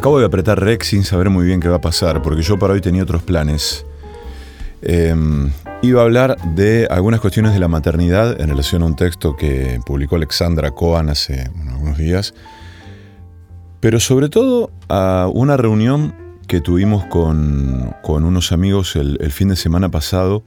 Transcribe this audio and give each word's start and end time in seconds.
Acabo 0.00 0.18
de 0.18 0.24
apretar 0.24 0.58
Rex 0.58 0.86
sin 0.86 1.04
saber 1.04 1.28
muy 1.28 1.44
bien 1.44 1.60
qué 1.60 1.68
va 1.68 1.76
a 1.76 1.80
pasar, 1.82 2.22
porque 2.22 2.40
yo 2.40 2.58
para 2.58 2.72
hoy 2.72 2.80
tenía 2.80 3.02
otros 3.02 3.22
planes. 3.22 3.84
Em, 4.80 5.52
iba 5.82 6.00
a 6.00 6.04
hablar 6.04 6.38
de 6.54 6.88
algunas 6.90 7.20
cuestiones 7.20 7.52
de 7.52 7.58
la 7.58 7.68
maternidad 7.68 8.40
en 8.40 8.48
relación 8.48 8.82
a 8.82 8.86
un 8.86 8.96
texto 8.96 9.36
que 9.36 9.78
publicó 9.84 10.16
Alexandra 10.16 10.70
Cohen 10.70 11.10
hace 11.10 11.50
unos 11.54 11.98
días, 11.98 12.32
pero 13.80 14.00
sobre 14.00 14.30
todo 14.30 14.70
a 14.88 15.28
una 15.30 15.58
reunión 15.58 16.14
que 16.46 16.62
tuvimos 16.62 17.04
con, 17.04 17.94
unos 18.02 18.52
amigos 18.52 18.96
el, 18.96 19.30
fin 19.30 19.48
de 19.48 19.56
semana 19.56 19.90
pasado, 19.90 20.42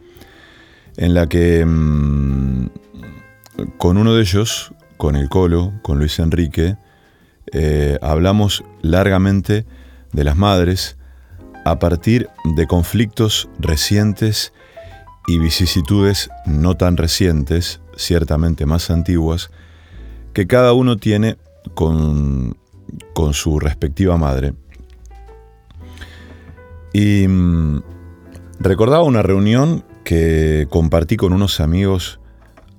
en 0.98 1.14
la 1.14 1.30
que 1.30 1.64
mm, 1.64 2.70
con 3.78 3.98
uno 4.00 4.16
de 4.16 4.22
ellos, 4.22 4.74
con 4.98 5.16
el 5.16 5.30
Colo, 5.30 5.74
con 5.84 6.00
Luis 6.00 6.18
Enrique, 6.18 6.76
eh, 7.52 7.98
hablamos 8.02 8.64
largamente 8.82 9.66
de 10.12 10.24
las 10.24 10.38
madres 10.38 10.98
a 11.66 11.80
partir 11.80 12.30
de 12.56 12.68
conflictos 12.68 13.50
recientes 13.60 14.54
y 15.28 15.40
vicisitudes 15.40 16.30
no 16.46 16.76
tan 16.76 16.98
recientes, 16.98 17.82
ciertamente 17.96 18.66
más 18.66 18.90
antiguas, 18.90 19.52
que 20.34 20.48
cada 20.48 20.74
uno 20.74 20.98
tiene 20.98 21.38
con, 21.74 22.58
con 23.14 23.34
su 23.34 23.60
respectiva 23.60 24.18
madre. 24.18 24.54
Y 26.92 27.28
mm, 27.28 27.82
recordaba 28.60 29.04
una 29.04 29.22
reunión 29.22 29.86
que 30.04 30.68
compartí 30.70 31.18
con 31.18 31.34
unos 31.34 31.60
amigos 31.60 32.20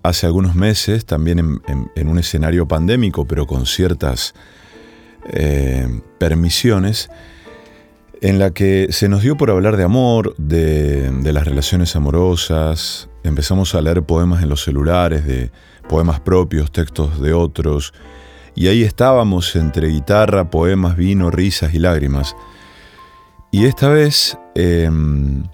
hace 0.05 0.27
algunos 0.27 0.55
meses, 0.55 1.07
también 1.07 1.61
en, 1.67 2.09
un 2.09 2.19
escenario 2.19 2.69
pandémico, 2.69 3.27
pero 3.27 3.47
con 3.47 3.65
ciertas 3.65 4.35
eh, 5.33 5.89
permisiones, 6.19 7.09
en 8.21 8.39
la 8.39 8.51
que 8.53 8.89
se 8.91 9.09
nos 9.09 9.23
dio 9.23 9.37
por 9.39 9.51
hablar 9.51 9.79
de 9.79 9.83
amor, 9.83 10.37
de, 10.37 11.11
las 11.33 11.47
relaciones 11.47 11.97
amorosas, 11.97 13.09
empezamos 13.23 13.75
a 13.75 13.81
leer 13.81 14.03
poemas 14.03 14.43
en 14.43 14.51
los 14.51 14.63
celulares, 14.63 15.25
de 15.25 15.51
poemas 15.89 16.21
propios, 16.21 16.71
textos 16.71 17.19
de 17.23 17.33
otros, 17.33 17.95
y 18.55 18.69
ahí 18.69 18.83
estábamos 18.83 19.57
entre 19.57 19.89
guitarra, 19.89 20.51
poemas, 20.51 20.97
vino, 20.97 21.31
risas 21.31 21.73
y 21.73 21.79
lágrimas. 21.79 22.37
Y 23.51 23.65
esta 23.65 23.89
vez, 23.89 24.39
em, 24.55 25.45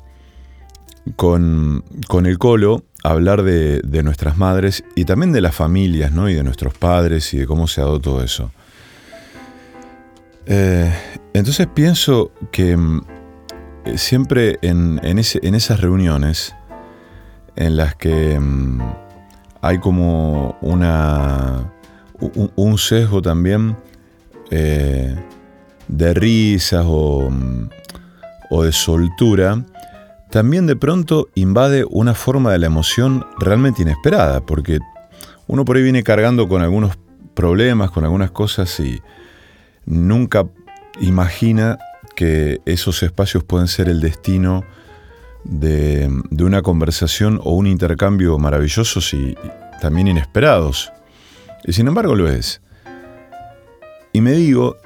con, 1.17 1.85
el 2.25 2.39
colo, 2.39 2.85
hablar 3.03 3.43
de, 3.43 4.03
nuestras 4.03 4.37
madres 4.37 4.85
y 4.95 5.05
también 5.05 5.33
de 5.33 5.41
las 5.41 5.55
familias, 5.55 6.13
¿no? 6.13 6.29
Y 6.29 6.35
de 6.35 6.43
nuestros 6.43 6.75
padres 6.75 7.33
y 7.35 7.39
de 7.39 7.47
cómo 7.47 7.67
se 7.67 7.81
ha 7.81 7.85
dado 7.85 8.01
todo 8.01 8.23
eso. 8.23 8.51
Eh, 10.47 10.93
entonces 11.33 11.69
pienso 11.73 12.33
que 12.51 12.73
em, 12.73 13.03
siempre 13.97 14.59
en, 14.63 15.01
esas 15.19 15.81
reuniones 15.81 16.55
en 17.57 17.77
las 17.77 17.95
que 17.95 18.35
em, 18.35 18.79
hay 19.61 19.79
como 19.79 20.57
una, 20.61 21.73
un, 22.19 22.79
sesgo 22.79 23.23
también 23.23 23.77
eh, 24.51 25.15
de 25.89 26.15
risas 26.15 26.85
o, 26.87 27.31
o 28.51 28.65
de 28.65 28.73
soltura, 28.73 29.63
también 30.31 30.67
de 30.67 30.77
pronto 30.77 31.29
invade 31.35 31.85
una 31.89 32.15
forma 32.15 32.53
de 32.53 32.59
la 32.59 32.67
emoción 32.67 33.27
realmente 33.39 33.83
inesperada, 33.83 34.41
porque 34.41 34.79
uno 35.47 35.65
por 35.65 35.77
ahí 35.77 35.83
viene 35.83 36.03
cargando 36.03 36.49
con 36.49 36.63
algunos 36.63 36.97
problemas, 37.35 37.91
con 37.91 38.05
algunas 38.05 38.31
cosas 38.31 38.79
y 38.81 39.01
nunca 39.87 40.47
imagina 41.01 41.79
que 42.15 42.61
esos 42.67 43.03
espacios 43.03 43.45
pueden 43.45 43.67
ser 43.67 43.89
el 43.89 44.01
destino 44.01 44.65
de, 45.45 46.09
una 46.39 46.63
conversación 46.63 47.41
o 47.43 47.53
un 47.55 47.67
intercambio 47.67 48.39
maravillosos 48.39 49.13
y, 49.15 49.37
también 49.81 50.09
inesperados. 50.09 50.93
Y 51.65 51.73
sin 51.73 51.89
embargo 51.89 52.15
lo 52.15 52.29
es. 52.29 52.61
Y 54.13 54.21
me 54.21 54.33
digo 54.33 54.77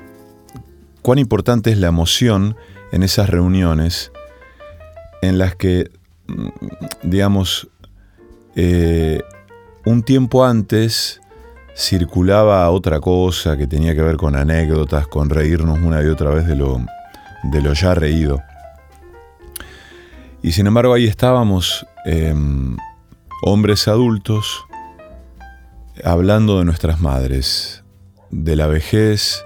cuán 1.02 1.19
importante 1.19 1.73
es 1.73 1.79
la 1.79 1.88
emoción 1.88 2.56
en 2.93 3.02
esas 3.02 3.29
reuniones 3.29 4.12
en 5.29 5.38
las 5.38 5.55
que, 5.56 5.91
mm, 6.26 6.49
digamos, 7.03 7.69
eh, 8.56 9.21
un 9.85 10.03
tiempo 10.03 10.44
antes 10.44 11.21
circulaba 11.76 12.71
otra 12.71 13.00
cosa 13.00 13.56
que 13.56 13.67
tenía 13.67 13.94
que 13.94 14.03
ver 14.03 14.17
con 14.17 14.37
anécdotas, 14.37 15.09
con 15.09 15.29
reírnos 15.29 15.81
una 15.81 16.03
y 16.03 16.06
otra 16.06 16.31
vez 16.31 16.47
de 16.47 16.55
lo, 16.55 16.81
de 17.43 17.61
lo 17.61 17.73
ya 17.73 17.94
reído. 17.94 18.43
Y 20.43 20.53
sin 20.53 20.67
embargo 20.67 20.94
ahí 20.94 21.06
estábamos, 21.06 21.87
em, 22.05 22.76
hombres 23.43 23.88
adultos, 23.88 24.65
hablando 26.05 26.59
de 26.59 26.65
nuestras 26.65 27.00
madres, 27.00 27.82
de 28.31 28.56
la 28.56 28.67
vejez, 28.67 29.44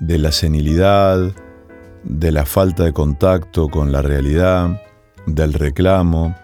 de 0.00 0.18
la 0.18 0.32
senilidad, 0.32 1.32
de 2.04 2.32
la 2.32 2.44
falta 2.44 2.84
de 2.84 2.92
contacto 2.92 3.68
con 3.68 3.92
la 3.92 4.02
realidad, 4.02 4.80
del 5.26 5.52
reclamo, 5.52 6.34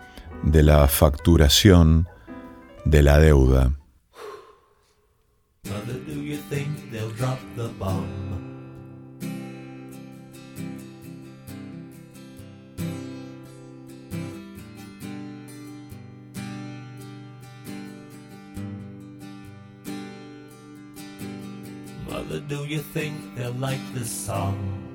de 0.43 0.63
la 0.63 0.87
facturación, 0.87 2.09
de 2.85 3.03
la 3.03 3.19
deuda. 3.19 3.73
Mother, 5.65 5.99
do 6.07 6.23
you 6.23 6.39
think 6.49 6.91
they'll 6.91 7.11
drop 7.11 7.39
the 7.57 7.69
bomb? 7.79 8.07
Mother, 22.09 22.41
do 22.41 22.65
you 22.65 22.81
think 22.81 23.15
they'll 23.37 23.53
like 23.53 23.81
this 23.95 24.11
song? 24.11 24.88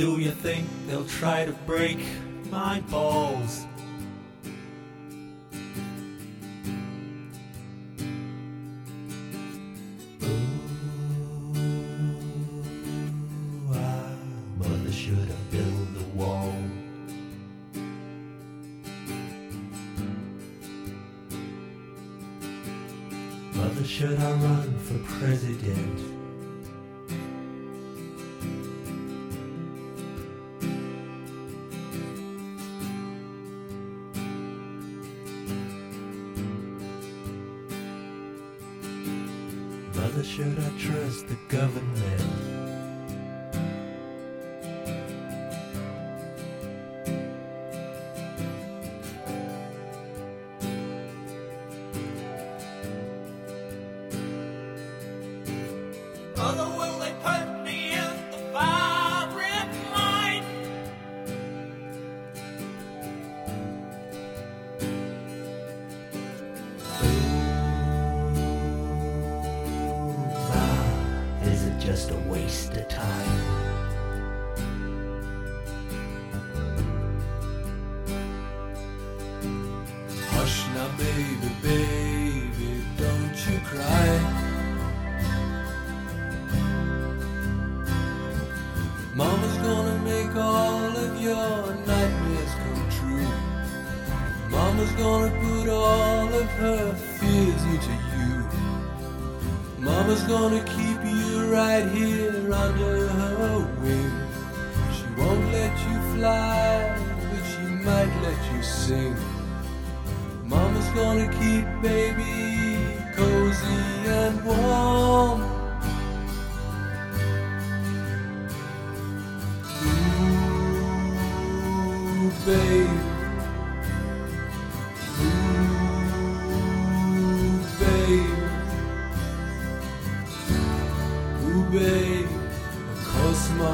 Do 0.00 0.18
you 0.18 0.30
think 0.30 0.66
they'll 0.86 1.04
try 1.04 1.44
to 1.44 1.52
break 1.66 1.98
my 2.50 2.80
balls? 2.88 3.66
Ooh, 10.22 10.48
should 14.90 15.28
a 15.28 16.06
wall? 16.16 16.54
Mother, 23.52 23.84
should 23.84 24.18
I 24.18 24.32
run 24.32 24.78
for 24.78 24.98
president? 25.18 26.19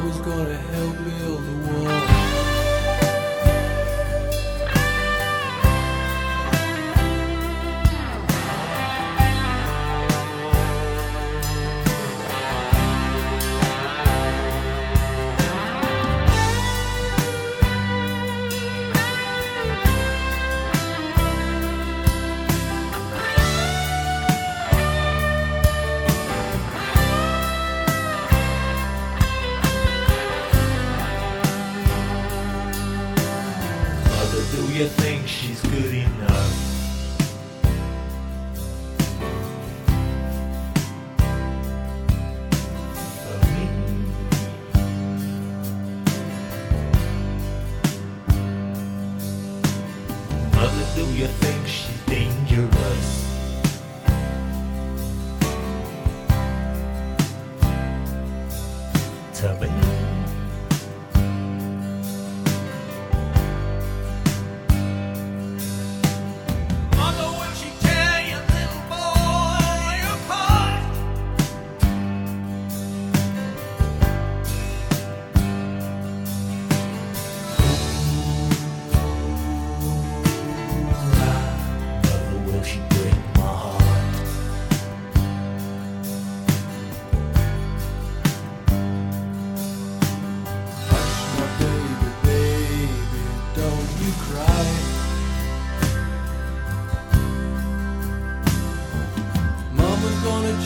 was 0.07 0.19
gonna 0.21 0.57
help 0.57 0.96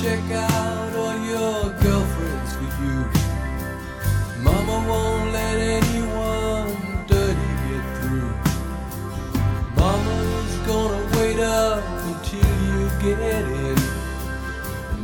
check 0.03 0.31
out 0.31 0.97
all 0.97 1.19
your 1.27 1.75
girlfriends 1.83 2.53
for 2.57 2.69
you. 2.83 2.99
Mama 4.43 4.77
won't 4.89 5.33
let 5.33 5.59
anyone 5.59 7.05
dirty 7.07 7.51
get 7.67 7.85
through. 7.99 8.33
Mama's 9.77 10.55
gonna 10.67 11.03
wait 11.17 11.39
up 11.41 11.85
until 12.09 12.51
you 12.65 12.79
get 13.05 13.19
in. 13.21 13.79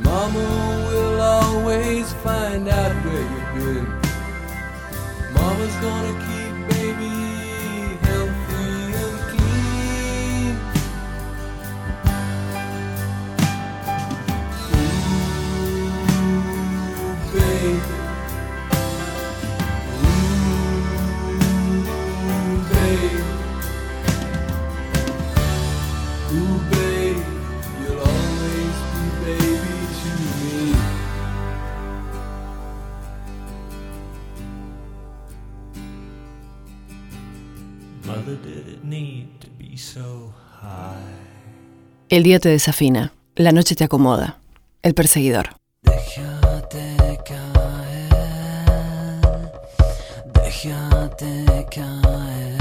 Mama 0.02 0.46
will 0.88 1.20
always 1.20 2.14
find 2.24 2.66
out 2.66 2.94
where 3.04 3.26
you've 3.32 3.52
been. 3.54 3.86
Mama's 5.34 5.76
gonna 5.84 6.25
El 42.08 42.22
día 42.22 42.38
te 42.38 42.50
desafina, 42.50 43.12
la 43.34 43.52
noche 43.52 43.74
te 43.74 43.84
acomoda. 43.84 44.38
El 44.82 44.94
perseguidor. 44.94 45.56
Déjate 45.82 47.18
caer, 47.24 48.12
déjate 50.34 51.66
caer. 51.70 52.58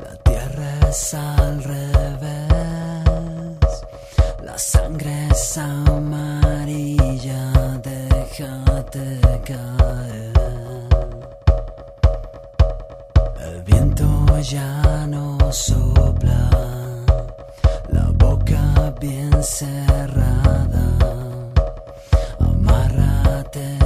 La 0.00 0.16
tierra 0.24 0.88
es 0.88 1.14
ya 14.42 15.06
no 15.06 15.36
sopla, 15.52 16.50
la 17.88 18.10
boca 18.14 18.94
bien 19.00 19.42
cerrada. 19.42 20.96
Amárrate 22.38 23.77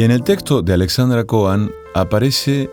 Y 0.00 0.02
en 0.02 0.12
el 0.12 0.22
texto 0.22 0.62
de 0.62 0.72
Alexandra 0.72 1.24
Cohen 1.24 1.72
aparece 1.92 2.70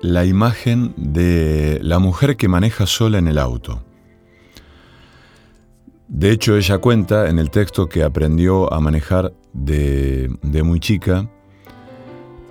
la 0.00 0.24
imagen 0.24 0.94
de 0.96 1.80
la 1.82 1.98
mujer 1.98 2.36
que 2.36 2.46
maneja 2.46 2.86
sola 2.86 3.18
en 3.18 3.26
el 3.26 3.38
auto. 3.38 3.82
De 6.06 6.30
hecho, 6.30 6.56
ella 6.56 6.78
cuenta 6.78 7.30
en 7.30 7.40
el 7.40 7.50
texto 7.50 7.88
que 7.88 8.04
aprendió 8.04 8.72
a 8.72 8.78
manejar 8.78 9.32
de, 9.52 10.30
muy 10.62 10.78
chica 10.78 11.28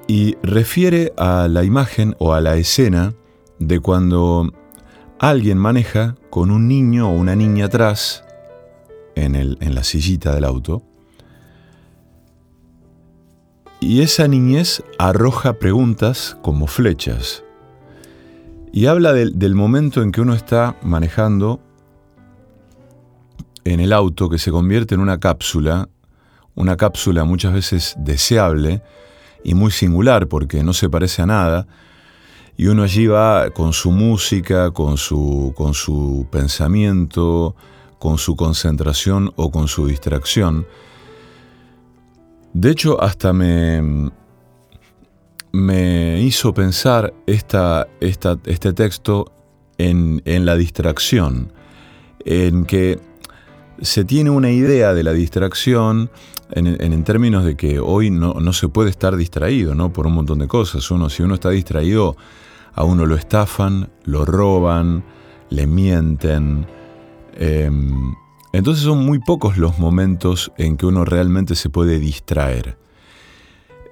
y 0.07 0.35
refiere 0.43 1.13
a 1.15 1.47
la 1.47 1.63
imagen 1.63 2.13
o 2.19 2.33
a 2.33 2.41
la 2.41 2.57
escena 2.57 3.13
de 3.59 3.79
cuando 3.79 4.51
alguien 5.19 5.57
maneja 5.57 6.17
con 6.29 6.51
un 6.51 6.67
niño 6.67 7.09
o 7.09 7.13
una 7.13 7.37
niña 7.37 7.67
atrás 7.67 8.25
en 9.15 9.73
la 9.73 9.83
sillita 9.85 10.35
del 10.35 10.43
auto 10.43 10.83
y 13.79 14.01
esa 14.01 14.27
niñez 14.27 14.83
arroja 14.97 15.53
preguntas 15.53 16.37
como 16.41 16.67
flechas 16.67 17.43
y 18.71 18.85
habla 18.85 19.13
del, 19.13 19.55
momento 19.55 20.01
en 20.01 20.11
que 20.11 20.21
uno 20.21 20.33
está 20.33 20.77
manejando 20.83 21.59
en 23.63 23.79
el 23.79 23.91
auto 23.91 24.29
que 24.29 24.37
se 24.37 24.51
convierte 24.51 24.95
en 24.95 25.01
una 25.01 25.19
cápsula, 25.19 25.89
una 26.53 26.77
cápsula 26.77 27.23
muchas 27.23 27.53
veces 27.53 27.95
deseable 27.97 28.83
y 29.43 29.55
muy 29.55 29.71
singular 29.71 30.27
porque 30.27 30.63
no 30.63 30.73
se 30.73 30.89
parece 30.89 31.23
a 31.23 31.25
nada, 31.25 31.67
y 32.55 32.67
uno 32.67 32.83
allí 32.83 33.07
va 33.07 33.49
con 33.51 33.73
su 33.73 33.91
música, 33.91 34.71
con 34.71 34.97
su, 34.97 35.53
con 35.55 35.73
su 35.73 36.27
pensamiento, 36.31 37.55
con 37.99 38.17
su 38.17 38.35
concentración 38.35 39.33
o 39.37 39.51
con 39.51 39.67
su 39.67 39.87
distracción. 39.87 40.67
De 42.59 42.71
hecho, 42.71 42.99
hasta 42.99 43.33
me, 43.33 44.09
me 45.51 46.19
hizo 46.21 46.55
pensar 46.55 47.13
esta, 47.27 47.87
este 47.99 48.73
texto 48.73 49.31
en, 49.77 50.23
en 50.25 50.43
la 50.47 50.55
distracción, 50.55 51.53
en 52.25 52.65
que 52.65 52.99
se 53.79 54.03
tiene 54.05 54.31
una 54.31 54.49
idea 54.49 54.95
de 54.95 55.03
la 55.03 55.13
distracción 55.13 56.09
en, 56.49 56.65
en- 56.65 56.93
en 56.93 57.03
términos 57.03 57.45
de 57.45 57.55
que 57.55 57.79
hoy 57.79 58.09
no, 58.09 58.33
no 58.39 58.53
se 58.53 58.69
puede 58.69 58.89
estar 58.89 59.15
distraído, 59.17 59.75
¿no? 59.75 59.93
Por 59.93 60.07
un 60.07 60.13
montón 60.13 60.39
de 60.39 60.47
cosas. 60.47 60.89
Uno, 60.89 61.09
si 61.11 61.21
uno 61.21 61.35
está 61.35 61.51
distraído, 61.51 62.17
a 62.73 62.83
uno 62.83 63.05
lo 63.05 63.13
estafan, 63.15 63.87
lo 64.05 64.25
roban, 64.25 65.03
le 65.51 65.67
mienten. 65.67 66.65
em, 67.35 68.15
entonces 68.57 68.83
son 68.83 69.05
muy 69.05 69.19
pocos 69.19 69.57
los 69.57 69.77
momentos 69.77 70.51
en 70.57 70.77
que 70.77 70.87
uno 70.87 71.05
realmente 71.05 71.53
se 71.53 71.69
puede 71.69 71.99
distraer. 71.99 72.75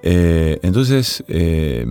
Eh, 0.02 0.58
entonces, 0.64 1.22
eh, 1.28 1.86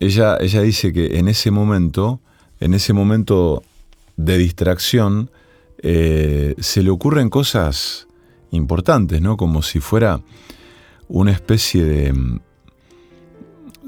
ella, 0.00 0.38
ella 0.40 0.62
dice 0.62 0.94
que 0.94 1.18
en 1.18 1.28
ese 1.28 1.50
momento, 1.50 2.20
en 2.60 2.72
ese 2.72 2.94
momento 2.94 3.62
de 4.16 4.38
distracción, 4.38 5.30
eh, 5.82 6.54
se 6.58 6.82
le 6.82 6.88
ocurren 6.88 7.28
cosas 7.28 8.08
importantes, 8.52 9.20
¿no? 9.20 9.36
Como 9.36 9.60
si 9.60 9.78
fuera 9.78 10.22
una 11.08 11.32
especie 11.32 11.84
de 11.84 12.40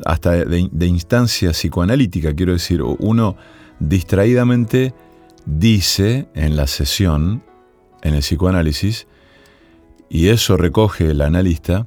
hasta 0.05 0.45
de 0.45 0.87
instancia 0.87 1.53
psicoanalítica, 1.53 2.35
quiero 2.35 2.53
decir, 2.53 2.83
uno 2.83 3.37
distraídamente 3.81 4.95
dice 5.47 6.29
en 6.35 6.55
la 6.55 6.67
sesión, 6.67 7.43
en 8.03 8.15
el 8.15 8.21
psicoanálisis, 8.21 9.07
y 10.09 10.29
eso 10.29 10.57
recoge 10.57 11.11
el 11.11 11.21
analista, 11.21 11.87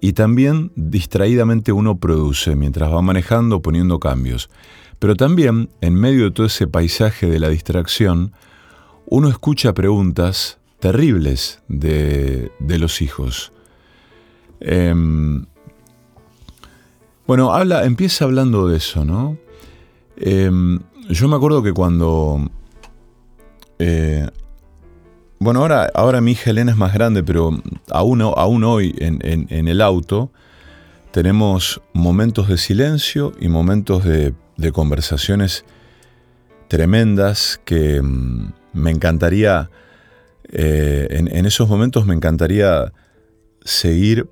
y 0.00 0.12
también 0.12 0.72
distraídamente 0.76 1.72
uno 1.72 1.98
produce 1.98 2.54
mientras 2.54 2.92
va 2.92 3.02
manejando, 3.02 3.62
poniendo 3.62 3.98
cambios. 3.98 4.50
Pero 4.98 5.14
también, 5.14 5.70
en 5.80 5.94
medio 5.94 6.24
de 6.24 6.30
todo 6.30 6.46
ese 6.46 6.66
paisaje 6.66 7.26
de 7.26 7.38
la 7.38 7.48
distracción, 7.48 8.32
uno 9.06 9.28
escucha 9.28 9.74
preguntas 9.74 10.58
terribles 10.80 11.60
de, 11.68 12.50
los 12.60 13.02
hijos. 13.02 13.52
Em, 14.60 15.46
bueno, 17.26 17.52
habla, 17.52 17.84
empieza 17.84 18.24
hablando 18.24 18.68
de 18.68 18.76
eso, 18.76 19.04
¿no? 19.04 19.38
Em, 20.16 20.80
yo 21.08 21.28
me 21.28 21.36
acuerdo 21.36 21.62
que 21.62 21.72
cuando... 21.72 22.50
eh, 23.78 24.28
bueno, 25.46 25.60
ahora, 25.60 25.88
ahora 25.94 26.20
mi 26.20 26.32
hija 26.32 26.50
Elena 26.50 26.72
es 26.72 26.76
más 26.76 26.92
grande, 26.92 27.22
pero 27.22 27.56
aún, 27.92 28.20
aún 28.20 28.64
hoy 28.64 28.96
en, 28.98 29.68
el 29.68 29.80
auto 29.80 30.32
tenemos 31.12 31.80
momentos 31.92 32.48
de 32.48 32.58
silencio 32.58 33.32
y 33.40 33.46
momentos 33.46 34.02
de, 34.02 34.34
conversaciones 34.72 35.64
tremendas 36.66 37.60
que 37.64 38.02
mm, 38.02 38.54
me 38.72 38.90
encantaría, 38.90 39.70
eh, 40.48 41.06
en, 41.10 41.28
en 41.28 41.46
esos 41.46 41.68
momentos 41.68 42.06
me 42.06 42.14
encantaría 42.16 42.92
seguir 43.64 44.28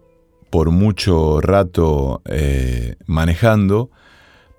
por 0.50 0.72
mucho 0.72 1.40
rato 1.40 2.22
eh, 2.24 2.96
manejando 3.06 3.88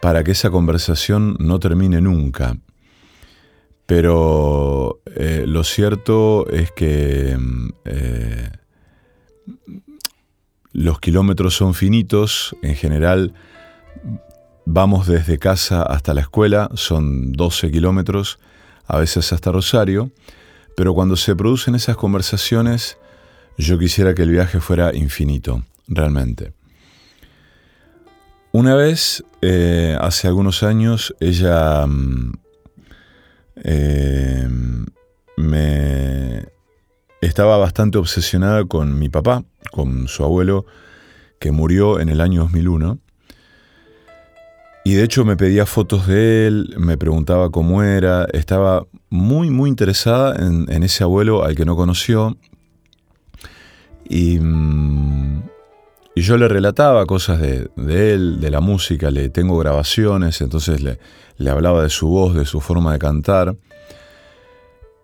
para 0.02 0.24
que 0.24 0.32
esa 0.32 0.52
conversación 0.52 1.36
no 1.38 1.60
termine 1.60 2.00
nunca. 2.00 2.56
Pero 3.86 5.02
eh, 5.16 5.46
lo 5.48 5.64
cierto 5.64 6.48
es 6.50 6.72
que 6.72 7.38
mm, 7.38 7.70
eh, 7.86 8.50
los 10.72 11.00
kilómetros 11.00 11.56
son 11.56 11.74
finitos, 11.74 12.56
en 12.62 12.76
general 12.76 13.34
vamos 14.66 15.08
desde 15.08 15.38
casa 15.38 15.84
hasta 15.84 16.14
la 16.14 16.22
escuela, 16.22 16.70
son 16.74 17.32
12 17.34 17.72
kilómetros, 17.72 18.40
a 18.88 18.98
veces 18.98 19.32
hasta 19.32 19.52
Rosario, 19.52 20.12
pero 20.76 20.94
cuando 20.94 21.16
se 21.16 21.36
producen 21.36 21.76
esas 21.76 21.96
conversaciones, 21.96 22.98
yo 23.58 23.80
quisiera 23.80 24.14
que 24.14 24.24
el 24.24 24.32
viaje 24.32 24.60
fuera 24.60 24.94
infinito, 24.96 25.64
realmente. 25.88 26.54
Una 28.52 28.76
vez, 28.76 29.24
eh, 29.42 29.98
hace 30.00 30.28
algunos 30.28 30.64
años, 30.64 31.16
ella 31.20 31.86
mm, 31.86 32.34
eh, 33.64 34.48
me 35.38 36.46
estaba 37.22 37.58
bastante 37.58 37.98
obsesionada 37.98 38.66
con 38.66 38.98
mi 38.98 39.10
papá, 39.10 39.44
con 39.72 40.08
su 40.08 40.24
abuelo, 40.24 40.66
que 41.40 41.52
murió 41.52 42.00
en 42.00 42.10
el 42.10 42.22
año 42.22 42.42
2001. 42.44 43.00
Y 44.84 44.94
de 44.94 45.04
hecho 45.04 45.26
me 45.26 45.36
pedía 45.36 45.66
fotos 45.66 46.06
de 46.06 46.48
él, 46.48 46.76
me 46.78 46.98
preguntaba 46.98 47.50
cómo 47.50 47.82
era, 47.82 48.26
estaba 48.34 48.86
muy, 49.10 49.50
muy 49.50 49.70
interesada 49.70 50.36
en, 50.36 50.72
en 50.72 50.84
ese 50.84 51.04
abuelo 51.04 51.44
al 51.44 51.56
que 51.56 51.66
no 51.66 51.76
conoció. 51.76 52.38
Y, 54.08 54.38
mm, 54.40 55.44
y 56.16 56.22
yo 56.22 56.38
le 56.38 56.48
relataba 56.48 57.06
cosas 57.06 57.42
de, 57.42 57.70
él, 57.78 58.40
de 58.40 58.50
la 58.50 58.62
música, 58.62 59.12
le 59.12 59.28
tengo 59.28 59.58
grabaciones, 59.58 60.40
entonces 60.40 60.82
le, 60.82 60.98
le 61.38 61.50
hablaba 61.50 61.84
de 61.84 61.90
su 61.90 62.08
voz, 62.08 62.34
de 62.34 62.46
su 62.46 62.62
forma 62.62 62.94
de 62.94 63.00
cantar. 63.00 63.58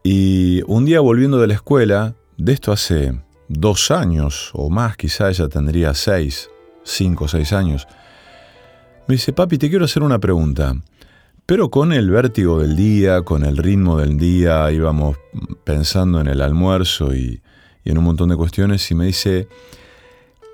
Y 0.03 0.61
un 0.67 0.85
día 0.85 1.01
volviendo 1.01 1.37
de 1.39 1.47
la 1.47 1.55
escuela, 1.55 2.15
de 2.37 2.53
esto 2.53 2.71
hace 2.71 3.13
dos 3.49 3.91
años 3.91 4.51
o 4.53 4.69
más, 4.69 4.95
quizá 4.95 5.29
ella 5.29 5.49
tendría 5.49 5.93
seis, 5.93 6.49
cinco 6.83 7.25
o 7.25 7.27
seis 7.27 7.51
años, 7.51 7.87
me 9.07 9.15
dice, 9.15 9.33
papi, 9.33 9.57
te 9.57 9.69
quiero 9.69 9.83
hacer 9.83 10.03
una 10.03 10.19
pregunta. 10.19 10.75
Pero 11.45 11.69
con 11.69 11.91
el 11.91 12.09
vértigo 12.09 12.59
del 12.59 12.77
día, 12.77 13.23
con 13.23 13.43
el 13.43 13.57
ritmo 13.57 13.97
del 13.97 14.17
día, 14.17 14.71
íbamos 14.71 15.17
pensando 15.65 16.21
en 16.21 16.27
el 16.27 16.39
almuerzo 16.39 17.13
y, 17.13 17.41
y 17.83 17.91
en 17.91 17.97
un 17.97 18.05
montón 18.05 18.29
de 18.29 18.37
cuestiones, 18.37 18.89
y 18.89 18.95
me 18.95 19.07
dice, 19.07 19.49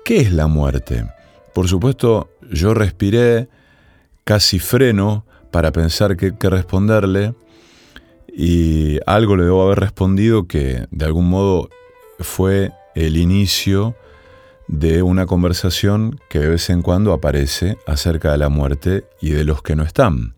¿qué 0.08 0.22
es 0.22 0.32
la 0.32 0.46
muerte? 0.46 1.04
Por 1.52 1.68
supuesto, 1.68 2.30
yo 2.50 2.72
respiré, 2.72 3.46
casi 4.24 4.58
freno 4.58 5.26
para 5.50 5.70
pensar 5.70 6.16
qué, 6.16 6.32
responderle, 6.48 7.34
y 8.34 9.00
algo 9.04 9.36
le 9.36 9.44
debo 9.44 9.64
haber 9.64 9.80
respondido 9.80 10.48
que 10.48 10.86
de 10.90 11.04
algún 11.04 11.28
modo 11.28 11.68
fue 12.20 12.72
el 12.94 13.18
inicio 13.18 13.96
de 14.66 15.02
una 15.02 15.26
conversación 15.26 16.18
que 16.30 16.38
de 16.38 16.48
vez 16.48 16.70
en 16.70 16.80
cuando 16.80 17.12
aparece 17.12 17.76
acerca 17.86 18.32
de 18.32 18.38
la 18.38 18.48
muerte 18.48 19.04
y 19.20 19.32
de 19.32 19.44
los 19.44 19.60
que 19.60 19.76
no 19.76 19.82
están. 19.82 20.32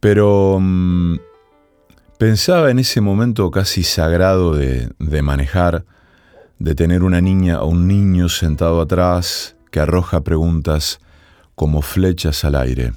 Pero 0.00 0.58
mm, 0.60 1.18
pensaba 2.18 2.72
en 2.72 2.80
ese 2.80 3.00
momento 3.00 3.48
casi 3.52 3.84
sagrado 3.84 4.56
de 4.56 5.22
manejar, 5.22 5.84
de 6.58 6.74
tener 6.74 7.02
una 7.02 7.20
niña 7.20 7.62
o 7.62 7.66
un 7.68 7.86
niño 7.86 8.28
sentado 8.28 8.80
atrás 8.80 9.56
que 9.70 9.80
arroja 9.80 10.22
preguntas 10.22 10.98
como 11.54 11.82
flechas 11.82 12.44
al 12.44 12.54
aire. 12.54 12.92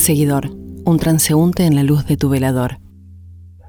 Perseguidor, 0.00 0.48
un 0.86 0.98
transeúnte 0.98 1.66
en 1.66 1.74
la 1.74 1.82
luz 1.82 2.06
de 2.06 2.16
tu 2.16 2.30
velador. 2.30 2.78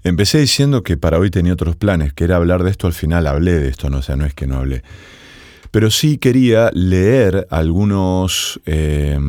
Empecé 0.01 0.39
diciendo 0.39 0.81
que 0.81 0.95
para 0.95 1.19
hoy 1.19 1.29
tenía 1.29 1.51
otros 1.51 1.75
planes, 1.75 2.13
que 2.13 2.23
era 2.23 2.37
hablar 2.37 2.63
de 2.63 2.71
esto, 2.71 2.87
al 2.87 2.93
final 2.93 3.27
hablé 3.27 3.59
de 3.59 3.67
esto, 3.67 3.89
no, 3.89 3.97
o 3.97 4.01
sea, 4.01 4.15
no 4.15 4.25
es 4.25 4.33
que 4.33 4.47
no 4.47 4.59
hablé. 4.59 4.81
Pero 5.71 5.91
sí 5.91 6.17
quería 6.19 6.71
leer 6.73 7.47
algunos, 7.49 8.61
eh, 8.65 9.19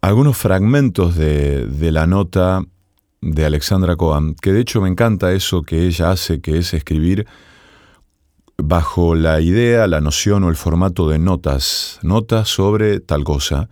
algunos 0.00 0.36
fragmentos 0.36 1.16
de, 1.16 1.66
de 1.66 1.90
la 1.90 2.06
nota 2.06 2.62
de 3.20 3.44
Alexandra 3.44 3.96
Cohen, 3.96 4.36
que 4.36 4.52
de 4.52 4.60
hecho 4.60 4.80
me 4.80 4.88
encanta 4.88 5.32
eso 5.32 5.62
que 5.62 5.86
ella 5.86 6.12
hace, 6.12 6.40
que 6.40 6.56
es 6.56 6.72
escribir 6.72 7.26
bajo 8.58 9.16
la 9.16 9.40
idea, 9.40 9.88
la 9.88 10.00
noción 10.00 10.44
o 10.44 10.50
el 10.50 10.56
formato 10.56 11.08
de 11.08 11.18
notas, 11.18 11.98
notas 12.02 12.48
sobre 12.48 13.00
tal 13.00 13.24
cosa, 13.24 13.68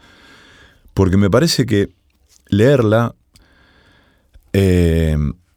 porque 0.95 1.17
me 1.17 1.31
parece 1.31 1.67
que 1.67 1.89
leerla 2.49 3.15
eh, 4.53 5.17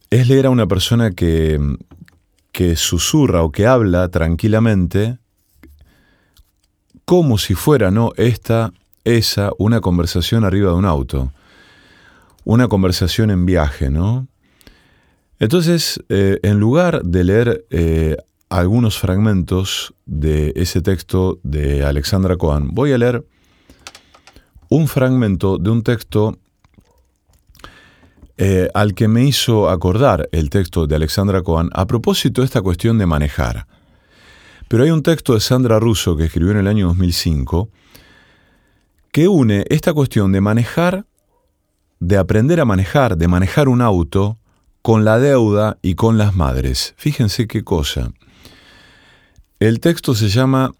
es 0.09 0.27
leer 0.27 0.47
a 0.47 0.49
una 0.49 0.67
persona 0.67 1.11
que, 1.11 1.59
que 2.51 2.75
susurra 2.75 3.43
o 3.43 3.51
que 3.51 3.67
habla 3.67 4.09
tranquilamente 4.09 5.19
como 7.05 7.37
si 7.37 7.53
fuera, 7.53 7.91
¿no? 7.91 8.11
Esta, 8.17 8.73
esa, 9.05 9.51
una 9.59 9.79
conversación 9.79 10.43
arriba 10.43 10.71
de 10.71 10.77
un 10.77 10.85
auto, 10.85 11.31
una 12.43 12.67
conversación 12.67 13.29
en 13.29 13.45
viaje, 13.45 13.89
¿no? 13.89 14.27
Entonces, 15.39 16.03
eh, 16.09 16.39
en 16.41 16.59
lugar 16.59 17.03
de 17.03 17.23
leer 17.23 17.65
eh, 17.69 18.17
algunos 18.49 18.97
fragmentos 18.97 19.93
de 20.05 20.51
ese 20.55 20.81
texto 20.81 21.39
de 21.43 21.85
Alexandra 21.85 22.37
Cohen, 22.37 22.69
voy 22.73 22.91
a 22.91 22.97
leer 22.97 23.23
un 24.69 24.87
fragmento 24.87 25.57
de 25.57 25.69
un 25.69 25.83
texto 25.83 26.37
eh, 28.37 28.69
al 28.73 28.93
que 28.93 29.07
me 29.07 29.23
hizo 29.23 29.69
acordar 29.69 30.29
el 30.31 30.49
texto 30.49 30.85
de 30.85 30.95
Alexandra 30.95 31.41
Cohen 31.41 31.69
a 31.73 31.87
propósito 31.87 32.41
de 32.41 32.45
esta 32.45 32.61
cuestión 32.61 32.97
de 32.97 33.05
manejar. 33.05 33.65
Pero 34.67 34.83
hay 34.83 34.91
un 34.91 35.01
texto 35.01 35.33
de 35.33 35.39
Sandra 35.39 35.79
Russo 35.79 36.15
que 36.15 36.25
escribió 36.25 36.51
en 36.51 36.57
el 36.57 36.67
año 36.67 36.87
2005 36.87 37.69
que 39.11 39.27
une 39.27 39.65
esta 39.69 39.93
cuestión 39.93 40.31
de 40.31 40.41
manejar, 40.41 41.05
de 41.99 42.17
aprender 42.17 42.59
a 42.59 42.65
manejar, 42.65 43.17
de 43.17 43.27
manejar 43.27 43.69
un 43.69 43.81
auto, 43.81 44.37
con 44.83 45.03
la 45.03 45.19
deuda 45.19 45.79
y 45.81 45.95
con 45.95 46.17
las 46.17 46.35
madres. 46.35 46.93
Fíjense 46.97 47.47
qué 47.47 47.63
cosa. 47.63 48.11
El 49.59 49.79
texto 49.79 50.13
se 50.13 50.29
llama 50.29 50.71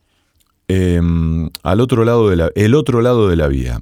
em, 0.67 1.49
al 1.63 1.82
otro 1.82 2.03
lado 2.03 2.30
de 2.30 2.36
la, 2.36 2.51
El 2.56 2.75
otro 2.75 3.01
lado 3.01 3.30
de 3.30 3.36
la 3.36 3.47
vía. 3.47 3.82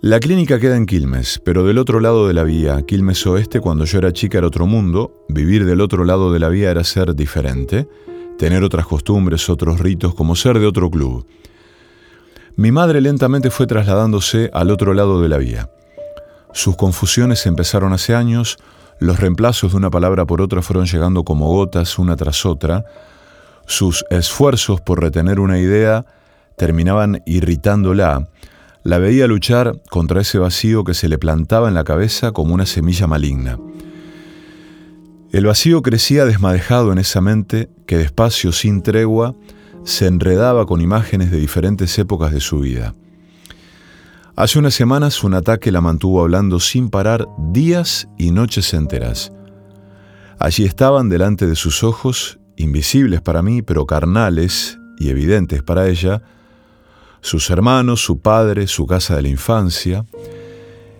La 0.00 0.18
clínica 0.18 0.58
queda 0.58 0.76
en 0.76 0.86
Quilmes, 0.86 1.40
pero 1.44 1.64
del 1.64 1.78
otro 1.78 2.00
lado 2.00 2.26
de 2.26 2.34
la 2.34 2.42
vía, 2.42 2.82
Quilmes 2.82 3.24
Oeste, 3.24 3.60
cuando 3.60 3.84
yo 3.84 3.98
era 3.98 4.12
chica 4.12 4.38
era 4.38 4.48
otro 4.48 4.66
mundo, 4.66 5.24
vivir 5.28 5.64
del 5.64 5.80
otro 5.80 6.04
lado 6.04 6.32
de 6.32 6.40
la 6.40 6.48
vía 6.48 6.72
era 6.72 6.82
ser 6.82 7.14
diferente, 7.14 7.88
tener 8.36 8.64
otras 8.64 8.84
costumbres, 8.84 9.48
otros 9.48 9.78
ritos, 9.78 10.12
como 10.14 10.34
ser 10.34 10.58
de 10.58 10.66
otro 10.66 10.90
club. 10.90 11.24
Mi 12.56 12.72
madre 12.72 13.00
lentamente 13.00 13.50
fue 13.50 13.68
trasladándose 13.68 14.50
al 14.52 14.72
otro 14.72 14.92
lado 14.92 15.22
de 15.22 15.28
la 15.28 15.38
vía. 15.38 15.70
Sus 16.52 16.76
confusiones 16.76 17.46
empezaron 17.46 17.92
hace 17.92 18.16
años, 18.16 18.58
los 19.02 19.18
reemplazos 19.20 19.72
de 19.72 19.76
una 19.76 19.90
palabra 19.90 20.24
por 20.26 20.40
otra 20.40 20.62
fueron 20.62 20.86
llegando 20.86 21.24
como 21.24 21.48
gotas 21.48 21.98
una 21.98 22.16
tras 22.16 22.46
otra, 22.46 22.84
sus 23.66 24.04
esfuerzos 24.10 24.80
por 24.80 25.00
retener 25.00 25.40
una 25.40 25.58
idea 25.58 26.04
terminaban 26.56 27.22
irritándola, 27.26 28.28
la 28.84 28.98
veía 28.98 29.26
luchar 29.26 29.80
contra 29.90 30.20
ese 30.20 30.38
vacío 30.38 30.84
que 30.84 30.94
se 30.94 31.08
le 31.08 31.18
plantaba 31.18 31.68
en 31.68 31.74
la 31.74 31.84
cabeza 31.84 32.32
como 32.32 32.54
una 32.54 32.66
semilla 32.66 33.06
maligna. 33.06 33.58
El 35.32 35.46
vacío 35.46 35.82
crecía 35.82 36.24
desmadejado 36.24 36.92
en 36.92 36.98
esa 36.98 37.20
mente 37.20 37.70
que 37.86 37.96
despacio, 37.96 38.52
sin 38.52 38.82
tregua, 38.82 39.34
se 39.84 40.06
enredaba 40.06 40.66
con 40.66 40.80
imágenes 40.80 41.30
de 41.30 41.38
diferentes 41.38 41.98
épocas 41.98 42.32
de 42.32 42.40
su 42.40 42.60
vida. 42.60 42.94
Hace 44.34 44.58
unas 44.58 44.72
semanas 44.72 45.22
un 45.24 45.34
ataque 45.34 45.70
la 45.70 45.82
mantuvo 45.82 46.22
hablando 46.22 46.58
sin 46.58 46.88
parar 46.88 47.28
días 47.52 48.08
y 48.16 48.30
noches 48.30 48.72
enteras. 48.72 49.30
Allí 50.38 50.64
estaban 50.64 51.10
delante 51.10 51.46
de 51.46 51.54
sus 51.54 51.84
ojos, 51.84 52.38
invisibles 52.56 53.20
para 53.20 53.42
mí, 53.42 53.60
pero 53.60 53.84
carnales 53.84 54.78
y 54.98 55.10
evidentes 55.10 55.62
para 55.62 55.86
ella, 55.86 56.22
sus 57.20 57.50
hermanos, 57.50 58.00
su 58.00 58.20
padre, 58.20 58.68
su 58.68 58.86
casa 58.86 59.16
de 59.16 59.22
la 59.22 59.28
infancia. 59.28 60.06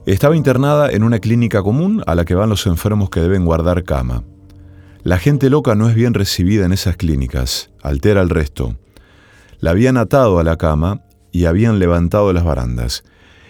Estaba 0.05 0.37
internada 0.37 0.91
en 0.91 1.03
una 1.03 1.19
clínica 1.19 1.63
común 1.63 2.03
a 2.07 2.15
la 2.15 2.27
que 2.27 2.35
van 2.35 2.51
los 2.51 2.67
enfermos 2.67 3.09
que 3.09 3.21
deben 3.21 3.47
guardar 3.47 3.85
cama. 3.85 4.25
La 5.05 5.19
gente 5.19 5.49
loca 5.49 5.75
no 5.75 5.89
es 5.89 5.95
bien 5.95 6.13
recibida 6.13 6.67
en 6.67 6.73
esas 6.73 6.99
clínicas, 6.99 7.71
altera 7.83 8.21
el 8.21 8.29
resto. 8.29 8.77
La 9.59 9.71
habían 9.71 9.97
atado 9.97 10.39
a 10.39 10.45
la 10.45 10.59
cama 10.59 11.01
y 11.33 11.47
habían 11.47 11.79
levantado 11.79 12.31
las 12.35 12.45
barandas. 12.45 13.05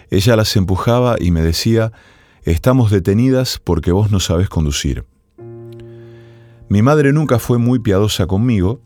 Ella 0.09 0.35
las 0.35 0.55
empujaba 0.55 1.15
y 1.19 1.31
me 1.31 1.41
decía, 1.41 1.91
estamos 2.43 2.91
detenidas 2.91 3.59
porque 3.63 3.91
vos 3.91 4.11
no 4.11 4.19
sabés 4.19 4.49
conducir. 4.49 5.05
Mi 6.69 6.81
madre 6.81 7.13
nunca 7.13 7.39
fue 7.39 7.57
muy 7.57 7.79
piadosa 7.79 8.25
conmigo 8.25 8.81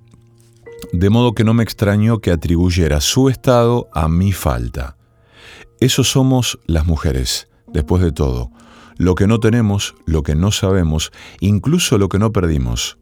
de 0.91 1.09
modo 1.09 1.33
que 1.33 1.43
no 1.43 1.53
me 1.53 1.63
extrañó 1.63 2.19
que 2.19 2.31
atribuyera 2.31 3.01
su 3.01 3.29
estado 3.29 3.87
a 3.93 4.07
mi 4.07 4.31
falta. 4.31 4.97
Eso 5.79 6.03
somos 6.03 6.59
las 6.65 6.85
mujeres, 6.85 7.47
después 7.67 8.01
de 8.01 8.11
todo, 8.11 8.51
lo 8.97 9.15
que 9.15 9.27
no 9.27 9.39
tenemos, 9.39 9.95
lo 10.05 10.23
que 10.23 10.35
no 10.35 10.51
sabemos, 10.51 11.11
incluso 11.39 11.97
lo 11.97 12.09
que 12.09 12.19
no 12.19 12.31
perdimos. 12.31 12.97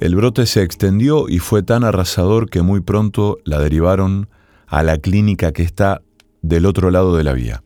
El 0.00 0.16
brote 0.16 0.46
se 0.46 0.62
extendió 0.62 1.28
y 1.28 1.38
fue 1.38 1.62
tan 1.62 1.84
arrasador 1.84 2.50
que 2.50 2.62
muy 2.62 2.80
pronto 2.80 3.38
la 3.44 3.58
derivaron 3.58 4.28
a 4.66 4.82
la 4.82 4.98
clínica 4.98 5.52
que 5.52 5.62
está 5.62 6.02
del 6.42 6.66
otro 6.66 6.90
lado 6.90 7.16
de 7.16 7.24
la 7.24 7.32
vía. 7.32 7.62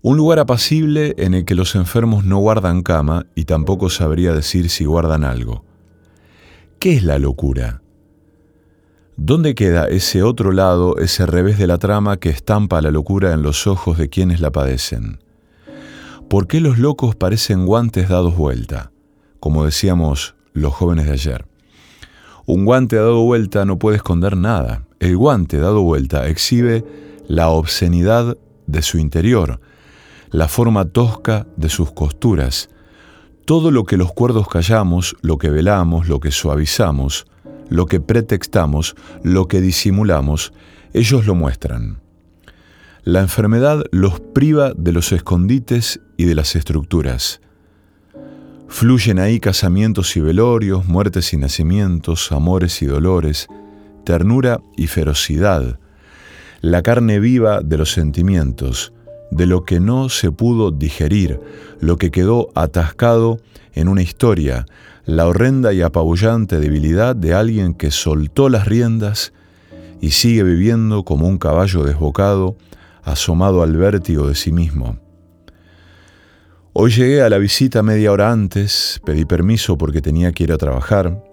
Un 0.00 0.16
lugar 0.16 0.38
apacible 0.38 1.14
en 1.18 1.34
el 1.34 1.44
que 1.44 1.56
los 1.56 1.74
enfermos 1.74 2.24
no 2.24 2.38
guardan 2.38 2.82
cama 2.82 3.26
y 3.34 3.44
tampoco 3.44 3.90
sabría 3.90 4.32
decir 4.32 4.70
si 4.70 4.84
guardan 4.84 5.24
algo. 5.24 5.64
¿Qué 6.78 6.94
es 6.94 7.02
la 7.02 7.18
locura? 7.18 7.82
¿Dónde 9.16 9.56
queda 9.56 9.88
ese 9.88 10.22
otro 10.22 10.52
lado, 10.52 10.96
ese 10.98 11.26
revés 11.26 11.58
de 11.58 11.66
la 11.66 11.78
trama 11.78 12.18
que 12.18 12.30
estampa 12.30 12.80
la 12.80 12.92
locura 12.92 13.32
en 13.32 13.42
los 13.42 13.66
ojos 13.66 13.98
de 13.98 14.08
quienes 14.08 14.40
la 14.40 14.52
padecen? 14.52 15.18
¿Por 16.28 16.46
qué 16.46 16.60
los 16.60 16.78
locos 16.78 17.16
parecen 17.16 17.66
guantes 17.66 18.08
dados 18.08 18.36
vuelta? 18.36 18.92
Como 19.40 19.64
decíamos 19.64 20.36
los 20.52 20.72
jóvenes 20.72 21.06
de 21.06 21.12
ayer. 21.12 21.46
Un 22.46 22.64
guante 22.64 22.94
dado 22.94 23.24
vuelta 23.24 23.64
no 23.64 23.80
puede 23.80 23.96
esconder 23.96 24.36
nada. 24.36 24.84
El 25.00 25.16
guante 25.16 25.58
dado 25.58 25.82
vuelta 25.82 26.28
exhibe 26.28 26.84
la 27.28 27.50
obscenidad 27.50 28.36
de 28.66 28.82
su 28.82 28.98
interior, 28.98 29.60
la 30.30 30.48
forma 30.48 30.86
tosca 30.86 31.46
de 31.56 31.68
sus 31.68 31.92
costuras, 31.92 32.70
todo 33.44 33.70
lo 33.70 33.84
que 33.84 33.96
los 33.96 34.12
cuerdos 34.12 34.48
callamos, 34.48 35.16
lo 35.22 35.38
que 35.38 35.50
velamos, 35.50 36.08
lo 36.08 36.20
que 36.20 36.30
suavizamos, 36.30 37.26
lo 37.68 37.86
que 37.86 38.00
pretextamos, 38.00 38.94
lo 39.22 39.46
que 39.46 39.60
disimulamos, 39.60 40.52
ellos 40.92 41.26
lo 41.26 41.34
muestran. 41.34 42.00
La 43.04 43.20
enfermedad 43.20 43.84
los 43.90 44.20
priva 44.20 44.72
de 44.76 44.92
los 44.92 45.12
escondites 45.12 46.00
y 46.16 46.24
de 46.24 46.34
las 46.34 46.56
estructuras. 46.56 47.40
Fluyen 48.68 49.18
ahí 49.18 49.40
casamientos 49.40 50.14
y 50.16 50.20
velorios, 50.20 50.86
muertes 50.86 51.32
y 51.32 51.38
nacimientos, 51.38 52.32
amores 52.32 52.82
y 52.82 52.86
dolores, 52.86 53.48
ternura 54.04 54.60
y 54.76 54.88
ferocidad, 54.88 55.78
la 56.60 56.82
carne 56.82 57.20
viva 57.20 57.60
de 57.60 57.78
los 57.78 57.92
sentimientos, 57.92 58.92
de 59.30 59.46
lo 59.46 59.64
que 59.64 59.78
no 59.78 60.08
se 60.08 60.32
pudo 60.32 60.70
digerir, 60.70 61.40
lo 61.80 61.96
que 61.96 62.10
quedó 62.10 62.50
atascado 62.54 63.38
en 63.74 63.88
una 63.88 64.02
historia, 64.02 64.66
la 65.04 65.26
horrenda 65.26 65.72
y 65.72 65.82
apabullante 65.82 66.58
debilidad 66.58 67.14
de 67.14 67.34
alguien 67.34 67.74
que 67.74 67.90
soltó 67.90 68.48
las 68.48 68.66
riendas 68.66 69.32
y 70.00 70.10
sigue 70.10 70.42
viviendo 70.42 71.04
como 71.04 71.28
un 71.28 71.38
caballo 71.38 71.84
desbocado, 71.84 72.56
asomado 73.02 73.62
al 73.62 73.76
vértigo 73.76 74.26
de 74.26 74.34
sí 74.34 74.52
mismo. 74.52 74.98
Hoy 76.72 76.90
llegué 76.90 77.22
a 77.22 77.30
la 77.30 77.38
visita 77.38 77.82
media 77.82 78.12
hora 78.12 78.30
antes, 78.30 79.00
pedí 79.04 79.24
permiso 79.24 79.78
porque 79.78 80.02
tenía 80.02 80.32
que 80.32 80.44
ir 80.44 80.52
a 80.52 80.58
trabajar. 80.58 81.24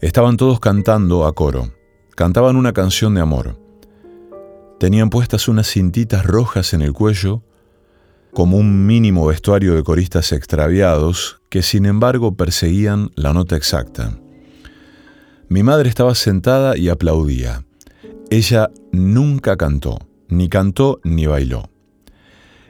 Estaban 0.00 0.36
todos 0.36 0.60
cantando 0.60 1.26
a 1.26 1.34
coro, 1.34 1.72
cantaban 2.14 2.56
una 2.56 2.72
canción 2.72 3.14
de 3.14 3.20
amor. 3.20 3.69
Tenían 4.80 5.10
puestas 5.10 5.46
unas 5.46 5.66
cintitas 5.66 6.24
rojas 6.24 6.72
en 6.72 6.80
el 6.80 6.94
cuello 6.94 7.42
como 8.32 8.56
un 8.56 8.86
mínimo 8.86 9.26
vestuario 9.26 9.74
de 9.74 9.82
coristas 9.84 10.32
extraviados 10.32 11.42
que 11.50 11.60
sin 11.60 11.84
embargo 11.84 12.34
perseguían 12.34 13.10
la 13.14 13.34
nota 13.34 13.56
exacta. 13.56 14.18
Mi 15.50 15.62
madre 15.62 15.90
estaba 15.90 16.14
sentada 16.14 16.78
y 16.78 16.88
aplaudía. 16.88 17.66
Ella 18.30 18.70
nunca 18.90 19.58
cantó, 19.58 19.98
ni 20.28 20.48
cantó 20.48 20.98
ni 21.04 21.26
bailó. 21.26 21.68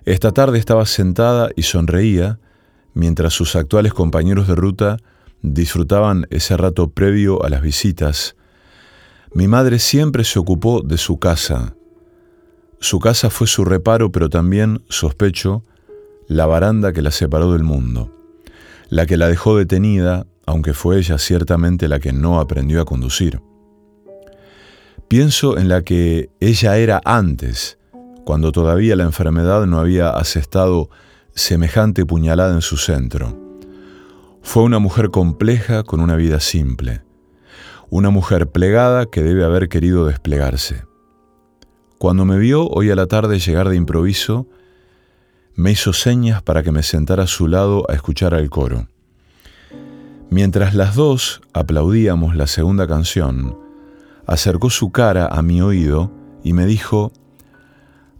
Esta 0.04 0.32
tarde 0.32 0.58
estaba 0.58 0.86
sentada 0.86 1.50
y 1.54 1.62
sonreía 1.62 2.40
mientras 2.92 3.34
sus 3.34 3.54
actuales 3.54 3.94
compañeros 3.94 4.48
de 4.48 4.56
ruta 4.56 4.96
disfrutaban 5.42 6.26
ese 6.30 6.56
rato 6.56 6.90
previo 6.90 7.44
a 7.44 7.50
las 7.50 7.62
visitas. 7.62 8.34
Mi 9.32 9.46
madre 9.46 9.78
siempre 9.78 10.24
se 10.24 10.40
ocupó 10.40 10.82
de 10.82 10.98
su 10.98 11.20
casa. 11.20 11.76
Su 12.82 12.98
casa 12.98 13.28
fue 13.28 13.46
su 13.46 13.66
reparo, 13.66 14.10
pero 14.10 14.30
también, 14.30 14.82
sospecho, 14.88 15.64
la 16.28 16.46
baranda 16.46 16.94
que 16.94 17.02
la 17.02 17.10
separó 17.10 17.52
del 17.52 17.62
mundo, 17.62 18.10
la 18.88 19.04
que 19.04 19.18
la 19.18 19.28
dejó 19.28 19.54
detenida, 19.58 20.26
aunque 20.46 20.72
fue 20.72 20.96
ella 20.96 21.18
ciertamente 21.18 21.88
la 21.88 22.00
que 22.00 22.14
no 22.14 22.40
aprendió 22.40 22.80
a 22.80 22.86
conducir. 22.86 23.42
Pienso 25.08 25.58
en 25.58 25.68
la 25.68 25.82
que 25.82 26.30
ella 26.40 26.78
era 26.78 27.02
antes, 27.04 27.78
cuando 28.24 28.50
todavía 28.50 28.96
la 28.96 29.04
enfermedad 29.04 29.66
no 29.66 29.78
había 29.78 30.10
asestado 30.10 30.88
semejante 31.34 32.06
puñalada 32.06 32.54
en 32.54 32.62
su 32.62 32.78
centro. 32.78 33.38
Fue 34.40 34.62
una 34.62 34.78
mujer 34.78 35.10
compleja 35.10 35.82
con 35.82 36.00
una 36.00 36.16
vida 36.16 36.40
simple, 36.40 37.02
una 37.90 38.08
mujer 38.08 38.48
plegada 38.48 39.04
que 39.04 39.22
debe 39.22 39.44
haber 39.44 39.68
querido 39.68 40.06
desplegarse. 40.06 40.89
Cuando 42.00 42.24
me 42.24 42.38
vio 42.38 42.66
hoy 42.66 42.90
a 42.90 42.96
la 42.96 43.06
tarde 43.08 43.38
llegar 43.38 43.68
de 43.68 43.76
improviso, 43.76 44.46
me 45.54 45.72
hizo 45.72 45.92
señas 45.92 46.40
para 46.40 46.62
que 46.62 46.72
me 46.72 46.82
sentara 46.82 47.24
a 47.24 47.26
su 47.26 47.46
lado 47.46 47.84
a 47.90 47.92
escuchar 47.92 48.32
al 48.32 48.48
coro. 48.48 48.88
Mientras 50.30 50.74
las 50.74 50.94
dos 50.94 51.42
aplaudíamos 51.52 52.36
la 52.36 52.46
segunda 52.46 52.88
canción, 52.88 53.54
acercó 54.26 54.70
su 54.70 54.90
cara 54.92 55.26
a 55.26 55.42
mi 55.42 55.60
oído 55.60 56.10
y 56.42 56.54
me 56.54 56.64
dijo, 56.64 57.12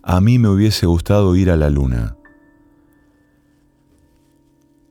a 0.03 0.21
mí 0.21 0.39
me 0.39 0.51
hubiese 0.51 0.85
gustado 0.85 1.35
ir 1.35 1.51
a 1.51 1.57
la 1.57 1.71
luna. 1.71 2.19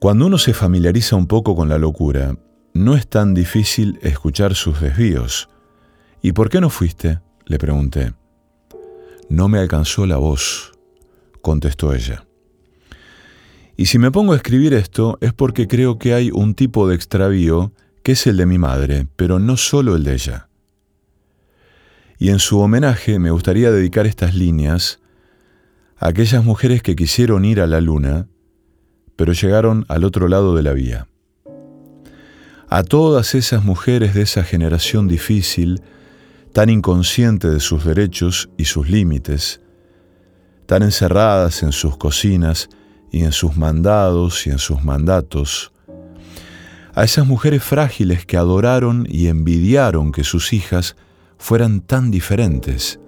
Cuando 0.00 0.26
uno 0.26 0.36
se 0.36 0.52
familiariza 0.52 1.14
un 1.14 1.28
poco 1.28 1.54
con 1.54 1.68
la 1.68 1.78
locura, 1.78 2.34
no 2.74 2.96
es 2.96 3.06
tan 3.06 3.34
difícil 3.34 4.00
escuchar 4.02 4.56
sus 4.56 4.80
desvíos. 4.80 5.48
¿Y 6.22 6.32
por 6.32 6.50
qué 6.50 6.60
no 6.60 6.70
fuiste? 6.70 7.20
le 7.46 7.56
pregunté. 7.56 8.14
No 9.30 9.48
me 9.48 9.60
alcanzó 9.60 10.06
la 10.06 10.16
voz, 10.16 10.72
contestó 11.40 11.94
ella. 11.94 12.26
Y 13.76 13.86
si 13.86 14.00
me 14.00 14.10
pongo 14.10 14.32
a 14.32 14.36
escribir 14.36 14.74
esto 14.74 15.18
es 15.20 15.32
porque 15.32 15.68
creo 15.68 16.00
que 16.00 16.14
hay 16.14 16.32
un 16.32 16.56
tipo 16.56 16.88
de 16.88 16.96
extravío 16.96 17.72
que 18.02 18.12
es 18.12 18.26
el 18.26 18.36
de 18.36 18.46
mi 18.46 18.58
madre, 18.58 19.06
pero 19.14 19.38
no 19.38 19.56
solo 19.56 19.94
el 19.94 20.02
de 20.02 20.14
ella. 20.14 20.48
Y 22.18 22.30
en 22.30 22.40
su 22.40 22.58
homenaje 22.58 23.20
me 23.20 23.30
gustaría 23.30 23.70
dedicar 23.70 24.04
estas 24.04 24.34
líneas 24.34 24.98
a 25.96 26.08
aquellas 26.08 26.44
mujeres 26.44 26.82
que 26.82 26.96
quisieron 26.96 27.44
ir 27.44 27.60
a 27.60 27.68
la 27.68 27.80
luna, 27.80 28.26
pero 29.14 29.32
llegaron 29.32 29.86
al 29.86 30.02
otro 30.02 30.26
lado 30.26 30.56
de 30.56 30.64
la 30.64 30.72
vía. 30.72 31.06
A 32.68 32.82
todas 32.82 33.36
esas 33.36 33.64
mujeres 33.64 34.12
de 34.14 34.22
esa 34.22 34.42
generación 34.42 35.06
difícil, 35.06 35.82
tan 36.52 36.68
inconsciente 36.68 37.48
de 37.48 37.60
sus 37.60 37.84
derechos 37.84 38.50
y 38.56 38.64
sus 38.64 38.88
límites, 38.88 39.60
tan 40.66 40.82
encerradas 40.82 41.62
en 41.62 41.72
sus 41.72 41.96
cocinas 41.96 42.68
y 43.12 43.24
en 43.24 43.32
sus 43.32 43.56
mandados 43.56 44.46
y 44.46 44.50
en 44.50 44.58
sus 44.58 44.82
mandatos, 44.84 45.72
a 46.94 47.04
esas 47.04 47.26
mujeres 47.26 47.62
frágiles 47.62 48.26
que 48.26 48.36
adoraron 48.36 49.06
y 49.08 49.28
envidiaron 49.28 50.12
que 50.12 50.24
sus 50.24 50.52
hijas 50.52 50.96
fueran 51.38 51.80
tan 51.80 52.10
diferentes, 52.10 52.98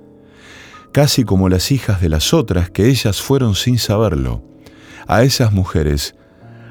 casi 0.93 1.25
como 1.25 1.49
las 1.49 1.73
hijas 1.73 2.01
de 2.01 2.09
las 2.09 2.33
otras 2.33 2.71
que 2.71 2.89
ellas 2.89 3.21
fueron 3.21 3.55
sin 3.55 3.79
saberlo, 3.79 4.43
a 5.09 5.25
esas 5.25 5.53
mujeres 5.53 6.15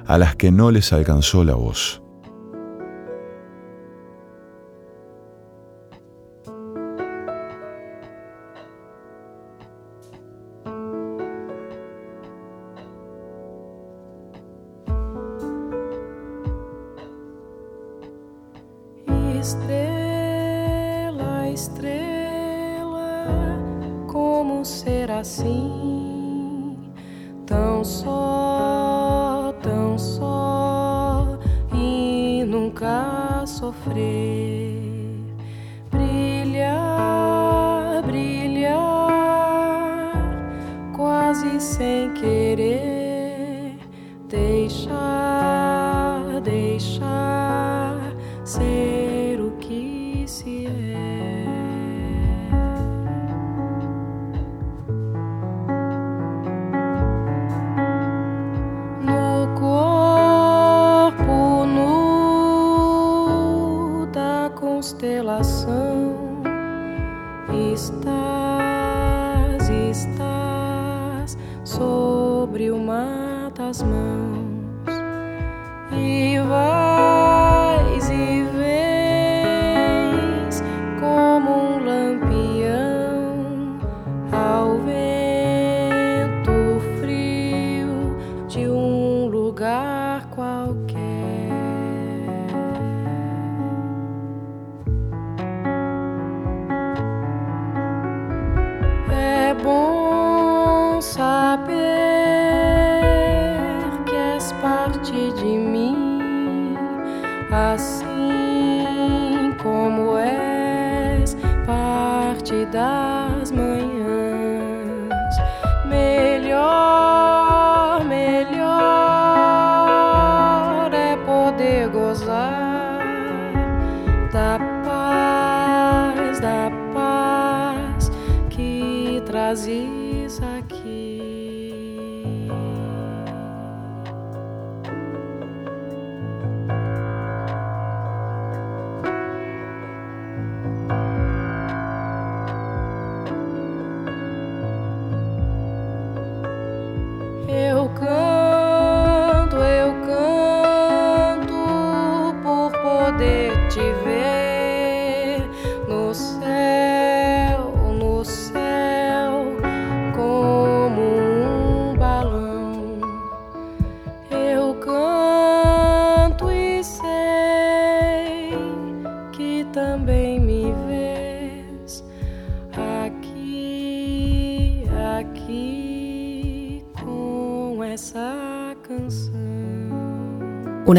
a 0.08 0.18
las 0.18 0.36
que 0.36 0.52
no 0.52 0.72
les 0.72 0.94
alcanzó 0.94 1.44
la 1.44 1.56
voz. 1.56 2.02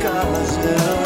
God's 0.00 0.56
love. 0.56 0.99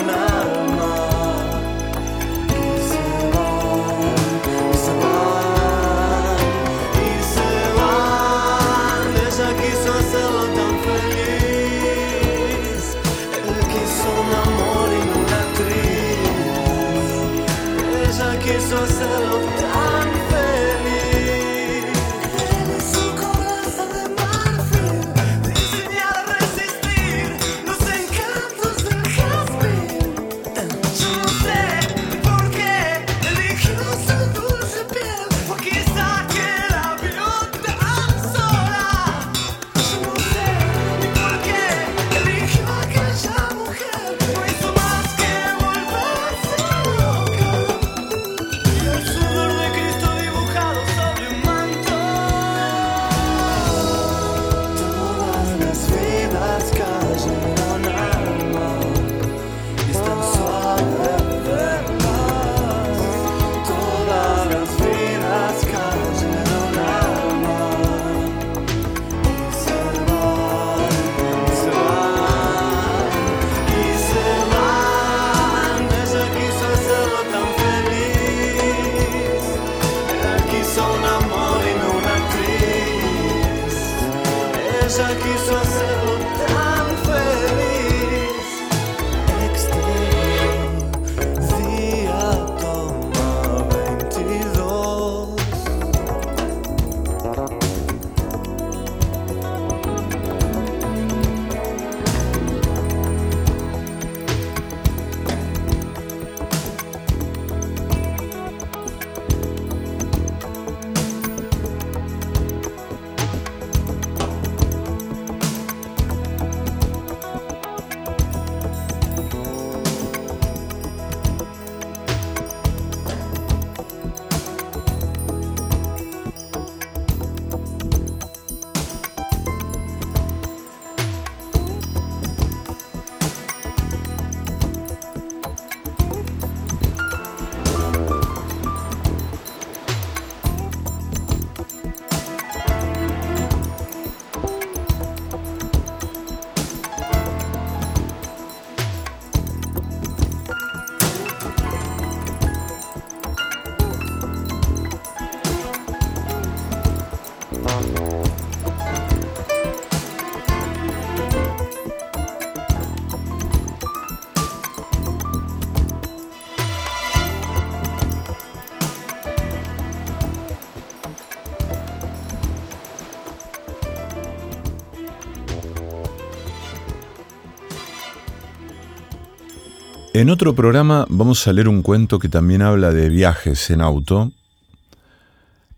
En 180.25 180.31
otro 180.31 180.55
programa 180.55 181.05
vamos 181.11 181.47
a 181.47 181.53
leer 181.53 181.69
un 181.69 181.83
cuento 181.83 182.19
que 182.19 182.31
también 182.31 182.63
habla 182.63 182.93
de 182.93 183.11
viajes 183.11 183.69
en 183.69 183.83
auto. 183.83 184.33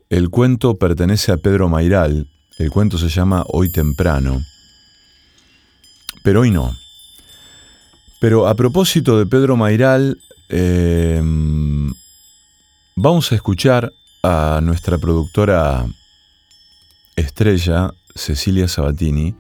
El 0.09 0.31
cuento 0.31 0.79
pertenece 0.79 1.33
a 1.33 1.37
Pedro 1.37 1.69
Mairal. 1.69 2.29
El 2.57 2.71
cuento 2.71 2.97
se 2.97 3.09
llama 3.09 3.43
Hoy 3.49 3.73
temprano. 3.73 4.41
Pero 6.23 6.43
hoy 6.43 6.53
no. 6.53 6.73
Pero 8.21 8.47
a 8.47 8.55
propósito 8.55 9.19
de 9.19 9.27
Pedro 9.27 9.57
Mairal, 9.57 10.17
eh, 10.49 11.21
vamos 12.95 13.33
a 13.33 13.35
escuchar 13.35 13.93
a 14.23 14.61
nuestra 14.63 14.97
productora 14.99 15.85
estrella, 17.17 17.93
Cecilia 18.15 18.69
Sabatini, 18.69 19.35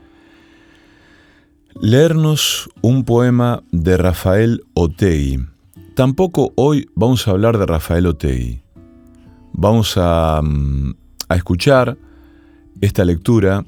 leernos 1.80 2.70
un 2.80 3.04
poema 3.04 3.62
de 3.70 3.96
Rafael 3.96 4.62
Otegui. 4.74 5.44
Tampoco 5.94 6.52
hoy 6.56 6.88
vamos 6.94 7.26
a 7.26 7.32
hablar 7.32 7.58
de 7.58 7.66
Rafael 7.66 8.06
Otegui. 8.06 8.60
Vamos 9.52 9.94
a, 9.96 10.40
mm, 10.42 10.94
escuchar 11.30 11.96
esta 12.80 13.04
lectura 13.04 13.64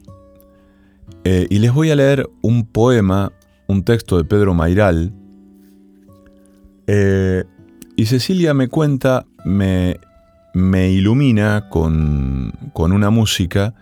eh, 1.25 1.47
y 1.51 1.59
les 1.59 1.73
voy 1.73 1.91
a 1.91 1.97
leer 1.97 2.29
un 2.43 2.67
poema, 2.67 3.33
un 3.67 3.83
texto 3.83 4.17
de 4.17 4.25
Pedro 4.25 4.55
Mairal. 4.55 5.13
Eh, 6.87 7.45
y 7.97 8.07
Cecilia 8.07 8.55
me 8.55 8.69
cuenta, 8.69 9.27
me, 9.45 9.99
ilumina 10.55 11.69
con 11.69 12.53
una 12.75 13.11
música 13.11 13.75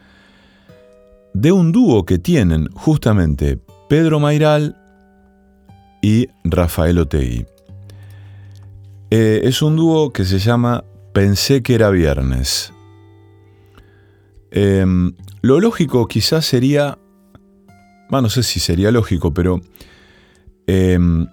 de 1.33 1.53
un 1.53 1.71
dúo 1.71 2.05
que 2.05 2.19
tienen 2.19 2.69
justamente 2.73 3.61
Pedro 3.89 4.21
Mairal 4.21 4.77
y 6.03 6.29
Rafael 6.45 6.99
Otegui. 6.99 7.47
Eh, 9.11 9.41
es 9.45 9.63
un 9.63 9.77
dúo 9.77 10.13
que 10.13 10.25
se 10.25 10.39
llama 10.39 10.85
Pensé 11.13 11.63
que 11.63 11.75
era 11.75 11.91
viernes. 11.91 12.73
Em, 14.51 15.13
lo 15.43 15.61
lógico 15.61 16.07
quizás 16.09 16.45
sería, 16.45 16.99
bueno, 18.11 18.23
no 18.23 18.29
sé 18.31 18.43
si 18.43 18.61
sería 18.61 18.91
lógico, 18.91 19.33
pero 19.33 19.61
em, 20.67 21.27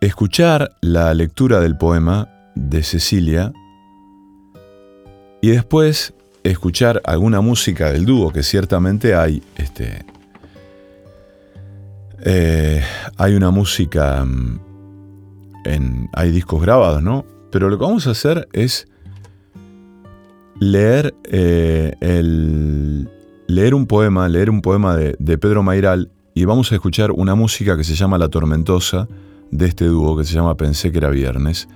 escuchar 0.00 0.76
la 0.80 1.14
lectura 1.14 1.60
del 1.60 1.76
poema 1.76 2.28
de 2.54 2.82
Cecilia 2.82 3.52
y 5.40 5.50
después 5.50 6.14
escuchar 6.42 7.02
alguna 7.04 7.40
música 7.40 7.92
del 7.92 8.04
dúo, 8.06 8.32
que 8.32 8.42
ciertamente 8.42 9.14
hay 9.14 9.42
este, 9.56 10.04
eh, 12.24 12.82
hay 13.16 13.34
una 13.34 13.50
música, 13.50 14.24
mm, 14.24 14.60
en, 15.64 16.08
hay 16.12 16.30
discos 16.30 16.62
grabados, 16.62 17.02
¿no? 17.02 17.24
Pero 17.50 17.68
lo 17.68 17.78
que 17.78 17.84
vamos 17.84 18.06
a 18.06 18.10
hacer 18.10 18.48
es 18.52 18.88
leer, 20.58 21.14
eh, 21.24 21.94
leer 23.46 23.74
un 23.74 23.86
poema, 23.86 24.28
leer 24.28 24.50
un 24.50 24.62
poema 24.62 24.96
de, 24.96 25.16
de 25.18 25.38
Pedro 25.38 25.62
Mairal 25.62 26.10
y 26.34 26.44
vamos 26.44 26.72
a 26.72 26.74
escuchar 26.74 27.12
una 27.12 27.34
música 27.34 27.76
que 27.76 27.84
se 27.84 27.94
llama 27.94 28.18
La 28.18 28.28
Tormentosa 28.28 29.08
de 29.50 29.66
este 29.66 29.86
dúo 29.86 30.16
que 30.16 30.24
se 30.24 30.34
llama 30.34 30.56
Pensé 30.56 30.92
que 30.92 30.98
era 30.98 31.10
viernes. 31.10 31.68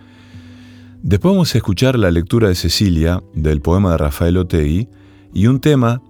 Después 1.02 1.32
vamos 1.32 1.54
a 1.54 1.58
escuchar 1.58 1.98
la 1.98 2.10
lectura 2.10 2.48
de 2.48 2.54
Cecilia 2.54 3.22
del 3.34 3.62
poema 3.62 3.92
de 3.92 3.98
Rafael 3.98 4.36
Otegui 4.36 4.88
y 5.32 5.46
un 5.46 5.60
tema 5.60 6.02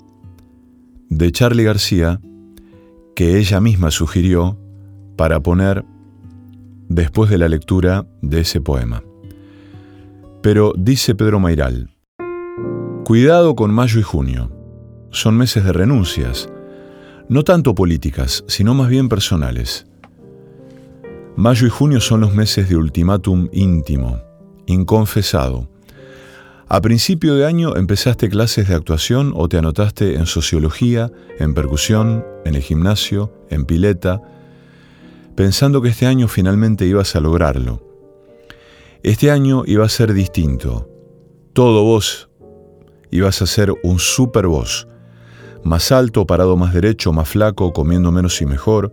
de 1.08 1.30
Charlie 1.30 1.64
García 1.64 2.20
que 3.14 3.38
ella 3.38 3.60
misma 3.60 3.90
sugirió 3.90 4.58
para 5.16 5.40
poner 5.40 5.84
después 6.88 7.30
de 7.30 7.38
la 7.38 7.48
lectura 7.48 8.06
de 8.22 8.40
ese 8.40 8.60
poema. 8.60 9.02
Pero 10.42 10.72
dice 10.76 11.14
Pedro 11.14 11.38
Mairal, 11.38 11.90
cuidado 13.04 13.54
con 13.54 13.72
mayo 13.72 14.00
y 14.00 14.02
junio. 14.02 14.50
Son 15.10 15.36
meses 15.36 15.64
de 15.64 15.72
renuncias, 15.72 16.48
no 17.28 17.42
tanto 17.44 17.74
políticas, 17.74 18.44
sino 18.48 18.74
más 18.74 18.88
bien 18.88 19.08
personales. 19.08 19.86
Mayo 21.36 21.66
y 21.66 21.70
junio 21.70 22.00
son 22.00 22.20
los 22.20 22.34
meses 22.34 22.68
de 22.68 22.76
ultimátum 22.76 23.48
íntimo, 23.52 24.20
inconfesado, 24.66 25.68
a 26.72 26.80
principio 26.80 27.34
de 27.34 27.44
año 27.46 27.74
empezaste 27.76 28.28
clases 28.28 28.68
de 28.68 28.76
actuación 28.76 29.32
o 29.34 29.48
te 29.48 29.58
anotaste 29.58 30.14
en 30.14 30.26
sociología, 30.26 31.10
en 31.40 31.52
percusión, 31.52 32.24
en 32.44 32.54
el 32.54 32.62
gimnasio, 32.62 33.34
en 33.50 33.64
pileta, 33.64 34.22
pensando 35.34 35.82
que 35.82 35.88
este 35.88 36.06
año 36.06 36.28
finalmente 36.28 36.86
ibas 36.86 37.16
a 37.16 37.20
lograrlo. 37.20 37.82
Este 39.02 39.32
año 39.32 39.64
iba 39.66 39.84
a 39.84 39.88
ser 39.88 40.14
distinto. 40.14 40.88
Todo 41.54 41.82
vos 41.82 42.28
ibas 43.10 43.42
a 43.42 43.46
ser 43.46 43.74
un 43.82 43.98
super 43.98 44.46
vos. 44.46 44.86
Más 45.64 45.90
alto, 45.90 46.24
parado 46.24 46.56
más 46.56 46.72
derecho, 46.72 47.12
más 47.12 47.28
flaco, 47.28 47.72
comiendo 47.72 48.12
menos 48.12 48.40
y 48.42 48.46
mejor. 48.46 48.92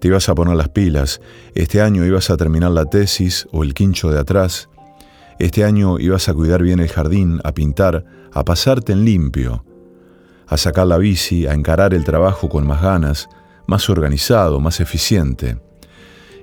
Te 0.00 0.08
ibas 0.08 0.28
a 0.28 0.34
poner 0.34 0.54
las 0.54 0.68
pilas. 0.68 1.22
Este 1.54 1.80
año 1.80 2.04
ibas 2.04 2.28
a 2.28 2.36
terminar 2.36 2.72
la 2.72 2.84
tesis 2.84 3.48
o 3.52 3.62
el 3.62 3.72
quincho 3.72 4.10
de 4.10 4.18
atrás. 4.18 4.68
Este 5.38 5.64
año 5.64 5.98
ibas 5.98 6.28
a 6.28 6.34
cuidar 6.34 6.62
bien 6.62 6.80
el 6.80 6.88
jardín, 6.88 7.40
a 7.44 7.52
pintar, 7.52 8.04
a 8.32 8.44
pasarte 8.44 8.92
en 8.92 9.04
limpio, 9.04 9.64
a 10.46 10.56
sacar 10.56 10.86
la 10.86 10.96
bici, 10.96 11.46
a 11.46 11.52
encarar 11.52 11.92
el 11.92 12.04
trabajo 12.04 12.48
con 12.48 12.66
más 12.66 12.80
ganas, 12.80 13.28
más 13.66 13.90
organizado, 13.90 14.60
más 14.60 14.80
eficiente. 14.80 15.58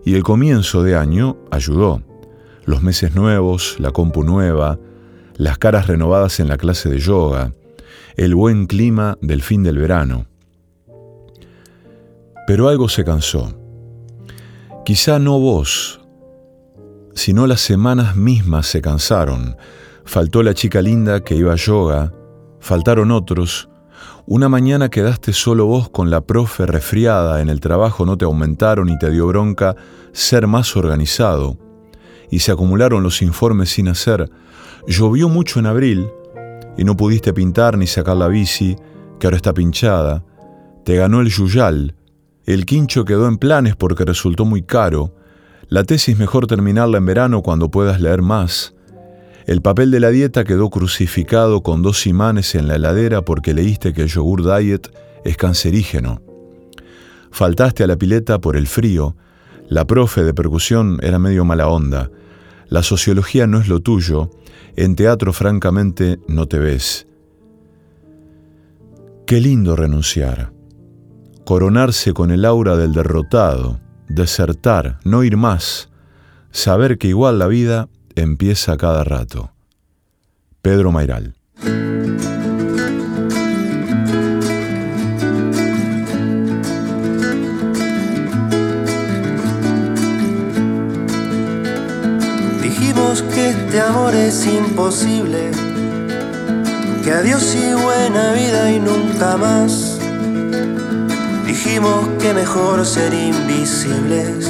Y 0.06 0.14
el 0.14 0.24
comienzo 0.24 0.84
de 0.84 0.96
año 0.96 1.38
ayudó. 1.50 2.04
Los 2.66 2.84
meses 2.84 3.16
nuevos, 3.16 3.78
la 3.80 3.92
compu 3.92 4.24
nueva, 4.24 4.78
las 5.38 5.58
caras 5.58 5.88
renovadas 5.88 6.40
en 6.40 6.48
la 6.48 6.58
clase 6.58 6.90
de 6.90 7.00
yoga, 7.00 7.54
el 8.16 8.36
buen 8.36 8.68
clima 8.68 9.18
del 9.22 9.42
fin 9.42 9.64
del 9.64 9.80
verano. 9.80 10.28
Pero 12.46 12.70
algo 12.70 12.90
se 12.90 13.04
cansó. 13.04 13.54
Quizá 14.86 15.18
no 15.18 15.40
vos, 15.40 16.03
sino 17.14 17.48
las 17.48 17.62
semanas 17.62 18.16
mismas 18.16 18.68
se 18.68 18.82
cansaron. 18.82 19.56
Faltó 20.06 20.44
la 20.44 20.54
chica 20.54 20.82
linda 20.82 21.24
que 21.24 21.36
iba 21.36 21.54
a 21.54 21.58
yoga, 21.58 22.12
faltaron 22.60 23.12
otros. 23.12 23.70
Una 24.26 24.50
mañana 24.50 24.90
quedaste 24.90 25.34
solo 25.34 25.66
vos 25.66 25.90
con 25.90 26.10
la 26.10 26.22
profe 26.22 26.66
resfriada, 26.66 27.42
en 27.42 27.50
el 27.50 27.60
trabajo 27.60 28.06
no 28.06 28.18
te 28.18 28.26
aumentaron 28.26 28.90
y 28.90 28.98
te 28.98 29.12
dio 29.12 29.28
bronca 29.28 29.76
ser 30.12 30.48
más 30.48 30.76
organizado. 30.76 31.58
Y 32.30 32.40
se 32.40 32.52
acumularon 32.52 33.04
los 33.04 33.22
informes 33.22 33.70
sin 33.70 33.88
hacer. 33.88 34.30
Llovió 34.88 35.30
mucho 35.30 35.60
en 35.60 35.68
abril 35.68 36.08
y 36.78 36.84
no 36.84 36.98
pudiste 36.98 37.34
pintar 37.34 37.78
ni 37.78 37.88
sacar 37.88 38.18
la 38.18 38.28
bici, 38.28 38.76
que 39.20 39.28
ahora 39.28 39.38
está 39.38 39.54
pinchada. 39.54 40.24
Te 40.84 40.96
ganó 40.96 41.22
el 41.22 41.30
yuyal. 41.30 41.96
El 42.46 42.66
quincho 42.66 43.06
quedó 43.06 43.28
en 43.28 43.38
planes 43.38 43.76
porque 43.76 44.04
resultó 44.04 44.46
muy 44.46 44.64
caro 44.64 45.14
la 45.74 45.84
tesis 45.84 46.20
mejor 46.20 46.46
terminarla 46.46 47.00
en 47.00 47.06
verano 47.08 47.42
cuando 47.42 47.72
puedas 47.72 48.00
leer 48.00 48.22
más. 48.22 48.76
El 49.48 49.64
papel 49.64 49.90
de 49.90 50.00
la 50.00 50.12
dieta 50.12 50.44
quedó 50.44 50.70
crucificado 50.70 51.64
con 51.64 51.82
dos 51.82 52.06
imanes 52.06 52.54
en 52.54 52.68
la 52.68 52.76
heladera 52.76 53.24
porque 53.24 53.56
leíste 53.56 53.92
que 53.92 54.04
el 54.04 54.08
yogur 54.08 54.44
diet 54.44 54.96
es 55.26 55.36
cancerígeno. 55.36 56.22
Faltaste 57.32 57.84
a 57.84 57.88
la 57.88 57.96
pileta 57.96 58.40
por 58.40 58.56
el 58.56 58.68
frío. 58.68 59.18
La 59.68 59.88
profe 59.88 60.24
de 60.24 60.36
percusión 60.36 61.00
era 61.02 61.18
medio 61.18 61.44
mala 61.44 61.68
onda. 61.68 62.12
La 62.68 62.84
sociología 62.84 63.48
no 63.48 63.60
es 63.60 63.68
lo 63.68 63.80
tuyo. 63.80 64.30
En 64.76 64.96
teatro 64.96 65.34
francamente 65.34 66.20
no 66.28 66.46
te 66.46 66.60
ves. 66.60 67.08
Qué 69.26 69.42
lindo 69.42 69.76
renunciar. 69.76 70.54
Coronarse 71.46 72.14
con 72.14 72.30
el 72.30 72.46
aura 72.46 72.78
del 72.78 72.94
derrotado 72.94 73.82
desertar, 74.08 75.00
no 75.04 75.24
ir 75.24 75.38
más, 75.38 75.90
saber 76.52 76.98
que 76.98 77.08
igual 77.08 77.40
la 77.40 77.48
vida 77.48 77.90
empieza 78.16 78.78
cada 78.78 79.04
rato. 79.04 79.52
Pedro 80.62 80.92
Mairal. 80.92 81.34
Dijimos 92.62 93.24
que 93.34 93.50
este 93.50 93.82
amor 93.82 94.16
es 94.16 94.46
imposible, 94.46 95.52
que 97.04 97.12
adiós 97.12 97.56
y 97.56 97.74
buena 97.74 98.34
vida 98.34 98.72
y 98.72 98.80
nunca 98.80 99.38
más. 99.38 99.93
Dijimos 101.54 102.10
que 102.20 102.34
mejor 102.34 102.84
ser 102.84 103.14
invisibles, 103.14 104.50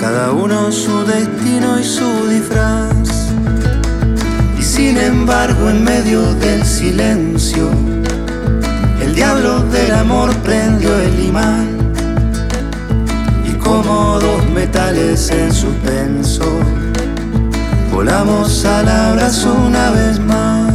cada 0.00 0.30
uno 0.30 0.70
su 0.70 1.04
destino 1.04 1.80
y 1.80 1.82
su 1.82 2.28
disfraz. 2.28 3.32
Y 4.56 4.62
sin 4.62 4.96
embargo, 4.96 5.68
en 5.68 5.82
medio 5.82 6.32
del 6.34 6.64
silencio, 6.64 7.70
el 9.02 9.16
diablo 9.16 9.62
del 9.64 9.90
amor 9.90 10.32
prendió 10.44 10.96
el 10.96 11.24
imán. 11.24 11.66
Y 13.44 13.54
como 13.54 14.20
dos 14.20 14.48
metales 14.50 15.28
en 15.30 15.52
suspenso. 15.52 16.44
Volamos 17.92 18.64
al 18.64 18.88
abrazo 18.88 19.52
una 19.66 19.90
vez 19.90 20.20
más. 20.20 20.72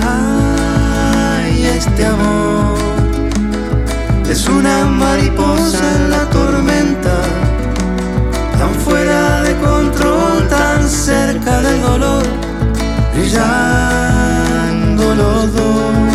Ay, 0.00 1.66
este 1.66 2.04
amor 2.04 2.51
es 4.32 4.48
una 4.48 4.86
mariposa 4.86 5.96
en 5.96 6.10
la 6.10 6.24
tormenta, 6.30 7.20
tan 8.58 8.74
fuera 8.76 9.42
de 9.42 9.54
control, 9.56 10.48
tan 10.48 10.88
cerca 10.88 11.60
del 11.60 11.82
dolor, 11.82 12.22
brillando 13.14 15.14
los 15.14 15.54
dos. 15.54 16.11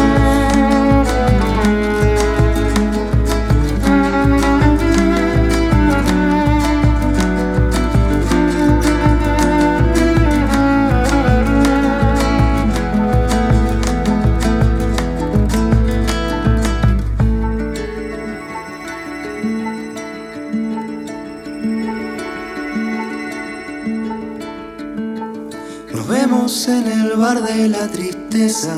En 26.47 26.87
el 26.87 27.17
bar 27.17 27.43
de 27.43 27.67
la 27.67 27.89
tristeza. 27.89 28.73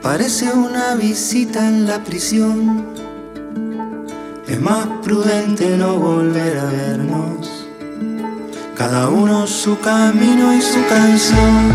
Parece 0.00 0.50
una 0.50 0.94
visita 0.94 1.68
en 1.68 1.86
la 1.86 2.02
prisión. 2.04 2.86
Es 4.48 4.58
más 4.58 4.86
prudente 5.02 5.76
no 5.76 5.96
volver 5.96 6.56
a 6.56 6.64
vernos. 6.64 7.66
Cada 8.78 9.10
uno 9.10 9.46
su 9.46 9.78
camino 9.80 10.54
y 10.54 10.62
su 10.62 10.86
canción. 10.88 11.70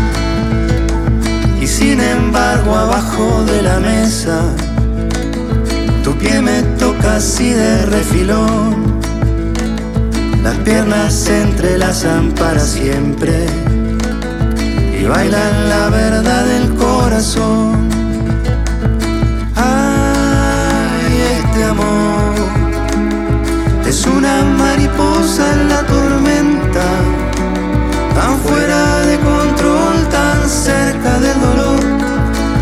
Y 1.60 1.66
sin 1.68 2.00
embargo 2.00 2.74
abajo 2.74 3.44
de 3.44 3.62
la 3.62 3.78
mesa, 3.78 4.40
tu 6.02 6.14
pie 6.18 6.42
me 6.42 6.62
toca 6.80 7.14
así 7.14 7.50
de 7.50 7.86
refilón. 7.86 9.00
Las 10.42 10.56
piernas 10.58 11.14
se 11.14 11.42
entrelazan 11.42 12.32
para 12.32 12.58
siempre 12.58 13.46
y 15.02 15.04
bailan 15.04 15.68
la 15.68 15.88
verdad 15.90 16.44
del 16.44 16.74
corazón. 16.74 17.88
Ay, 19.56 21.12
este 21.38 21.64
amor 21.64 22.34
es 23.84 24.06
una 24.06 24.44
mariposa 24.62 25.42
en 25.54 25.68
la 25.68 25.82
tormenta, 25.94 26.86
tan 28.14 28.38
fuera 28.44 29.00
de 29.08 29.18
control, 29.18 30.08
tan 30.08 30.48
cerca 30.48 31.18
del 31.18 31.40
dolor, 31.40 31.80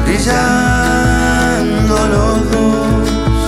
brillando 0.07 1.95
los 2.15 2.51
dos. 2.53 3.41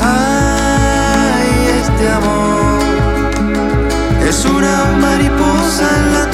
Ay, 0.00 1.50
este 1.82 2.04
amor 2.18 2.78
es 4.26 4.44
una 4.46 4.74
mariposa 5.00 5.84
en 5.98 6.14
la 6.14 6.27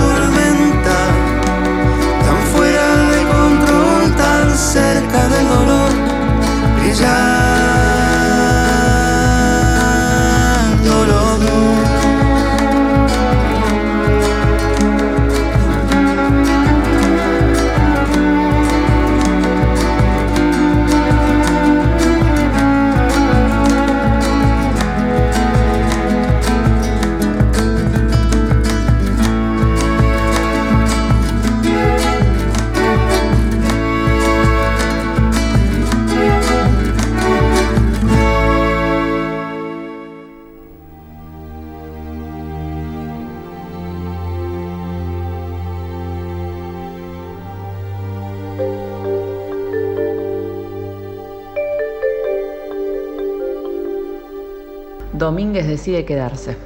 Domínguez 55.24 55.66
decide 55.66 56.04
quedarse. 56.04 56.56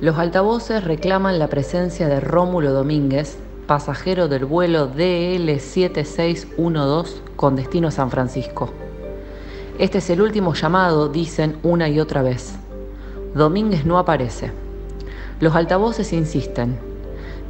Los 0.00 0.16
altavoces 0.16 0.82
reclaman 0.82 1.38
la 1.38 1.48
presencia 1.48 2.08
de 2.08 2.18
Rómulo 2.18 2.72
Domínguez, 2.72 3.36
pasajero 3.66 4.28
del 4.28 4.46
vuelo 4.46 4.90
DL7612 4.90 7.08
con 7.36 7.54
destino 7.54 7.88
a 7.88 7.90
San 7.90 8.10
Francisco. 8.10 8.70
Este 9.78 9.98
es 9.98 10.08
el 10.08 10.22
último 10.22 10.54
llamado, 10.54 11.10
dicen 11.10 11.58
una 11.62 11.90
y 11.90 12.00
otra 12.00 12.22
vez. 12.22 12.54
Domínguez 13.34 13.84
no 13.84 13.98
aparece. 13.98 14.50
Los 15.38 15.54
altavoces 15.54 16.14
insisten. 16.14 16.78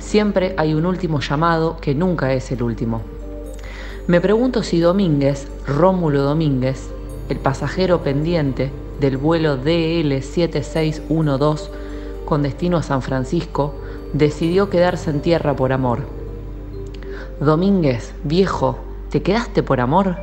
Siempre 0.00 0.56
hay 0.56 0.74
un 0.74 0.84
último 0.84 1.20
llamado 1.20 1.76
que 1.80 1.94
nunca 1.94 2.32
es 2.32 2.50
el 2.50 2.64
último. 2.64 3.02
Me 4.08 4.20
pregunto 4.20 4.64
si 4.64 4.80
Domínguez, 4.80 5.46
Rómulo 5.64 6.22
Domínguez, 6.22 6.90
el 7.28 7.38
pasajero 7.38 8.02
pendiente 8.02 8.72
del 9.00 9.16
vuelo 9.16 9.62
DL7612 9.62 11.68
con 12.24 12.42
destino 12.42 12.76
a 12.76 12.82
San 12.82 13.02
Francisco, 13.02 13.74
decidió 14.12 14.68
quedarse 14.68 15.10
en 15.10 15.20
tierra 15.20 15.54
por 15.54 15.72
amor. 15.72 16.00
Domínguez, 17.40 18.14
viejo, 18.24 18.78
¿te 19.10 19.22
quedaste 19.22 19.62
por 19.62 19.80
amor? 19.80 20.16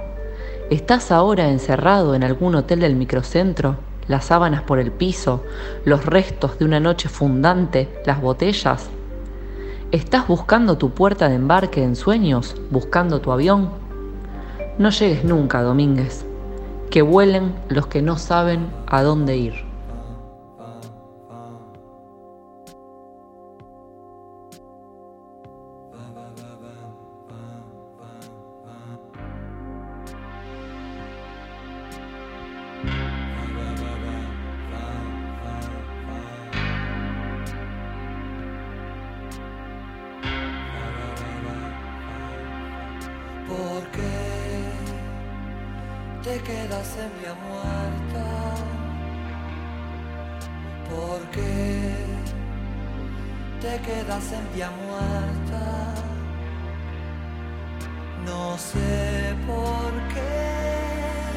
¿Estás 0.70 1.12
ahora 1.12 1.50
encerrado 1.50 2.16
en 2.16 2.24
algún 2.24 2.56
hotel 2.56 2.80
del 2.80 2.96
microcentro? 2.96 3.76
Las 4.08 4.26
sábanas 4.26 4.64
por 4.64 4.80
el 4.80 4.92
piso, 4.92 5.44
los 5.86 6.06
restos 6.06 6.60
de 6.60 6.66
una 6.66 6.80
noche 6.80 7.10
fundante, 7.10 7.90
las 8.06 8.22
botellas. 8.22 8.90
¿Estás 9.92 10.28
buscando 10.28 10.78
tu 10.78 10.90
puerta 10.90 11.30
de 11.30 11.36
embarque 11.36 11.84
en 11.84 11.96
sueños, 11.96 12.56
buscando 12.72 13.22
tu 13.22 13.32
avión? 13.32 13.70
No 14.78 14.90
llegues 14.90 15.24
nunca, 15.24 15.62
Domínguez. 15.62 16.26
Que 16.94 17.02
vuelen 17.02 17.56
los 17.70 17.88
que 17.88 18.04
no 18.04 18.20
saben 18.20 18.68
a 18.86 19.02
dónde 19.02 19.36
ir. 19.36 19.63
¿Por 50.90 51.22
qué 51.32 51.96
te 53.62 53.80
quedas 53.82 54.32
en 54.32 54.54
vía 54.54 54.72
muerta? 54.72 55.94
No 58.26 58.58
sé 58.58 59.36
por 59.46 59.92
qué 60.14 61.30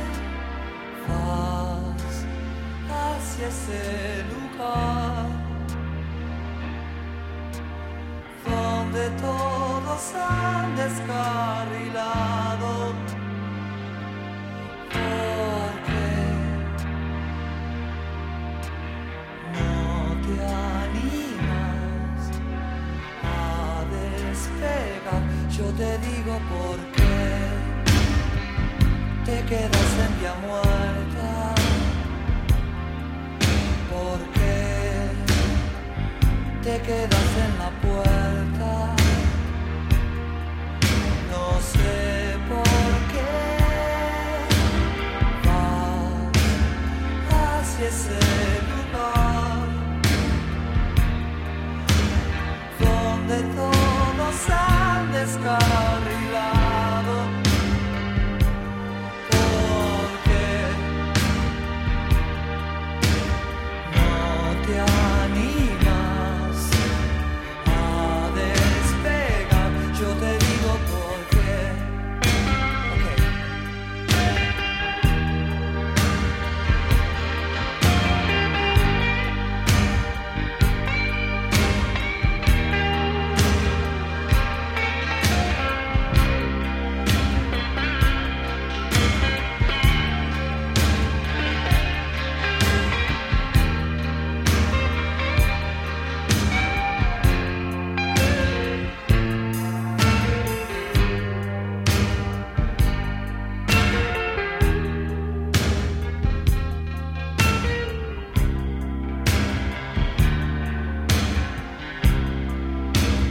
vas 1.08 2.24
hacia 2.90 3.48
ese 3.48 4.24
lugar 4.34 5.26
donde 8.44 9.10
todos 9.20 10.14
han 10.14 10.76
descarrilado. 10.76 13.05
Yo 25.56 25.64
te 25.72 25.96
digo 25.98 26.38
por 26.50 26.76
qué 26.92 27.48
te 29.24 29.42
quedas 29.46 29.90
en 30.04 30.20
vía 30.20 30.34
muerta. 30.46 31.54
¿Por 33.90 34.18
qué 34.34 35.08
te 36.62 36.74
quedas 36.82 37.30
en 37.44 37.52
la 37.58 37.70
puerta? 37.80 38.70
No 41.30 41.46
sé 41.72 42.36
por 42.50 42.92
qué 43.12 43.32
vas 45.46 46.34
hacia 47.62 47.88
ese 47.88 48.20
lugar 48.68 49.68
donde 52.78 53.38
todo 53.54 53.76
han 55.16 55.24
descarrilado. 55.24 56.25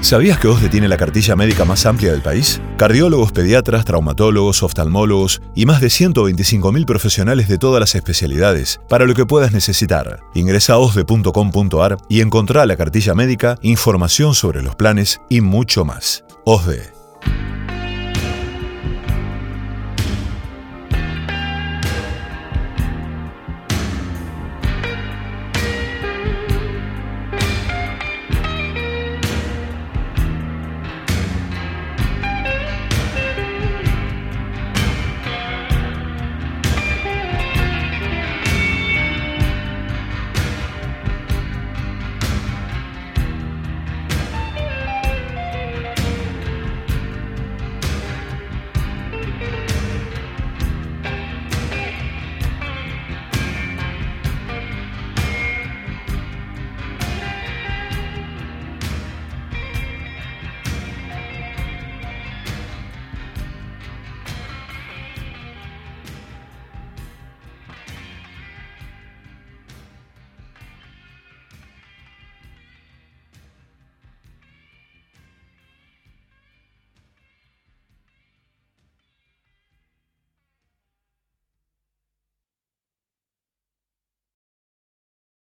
¿Sabías 0.06 0.38
que 0.38 0.48
OSDE 0.48 0.70
tiene 0.70 0.88
la 0.88 0.98
cartilla 0.98 1.36
médica 1.36 1.66
más 1.66 1.88
amplia 1.88 2.12
del 2.12 2.22
país? 2.22 2.62
Cardiólogos, 2.78 3.32
pediatras, 3.32 3.86
traumatólogos, 3.86 4.62
oftalmólogos 4.62 5.42
y 5.56 5.66
más 5.66 5.82
de 5.82 5.88
125.000 5.88 6.86
profesionales 6.86 7.48
de 7.48 7.58
todas 7.58 7.80
las 7.80 7.96
especialidades 7.96 8.80
para 8.88 9.08
lo 9.08 9.16
que 9.16 9.26
puedas 9.26 9.52
necesitar. 9.52 10.20
Ingresa 10.36 10.74
a 10.74 10.78
osde.com.ar 10.78 11.98
y 12.08 12.22
encontrá 12.22 12.68
la 12.68 12.78
cartilla 12.78 13.16
médica, 13.16 13.58
información 13.64 14.36
sobre 14.36 14.62
los 14.62 14.76
planes 14.76 15.22
y 15.28 15.42
mucho 15.42 15.86
más. 15.86 16.24
OSDE 16.46 16.94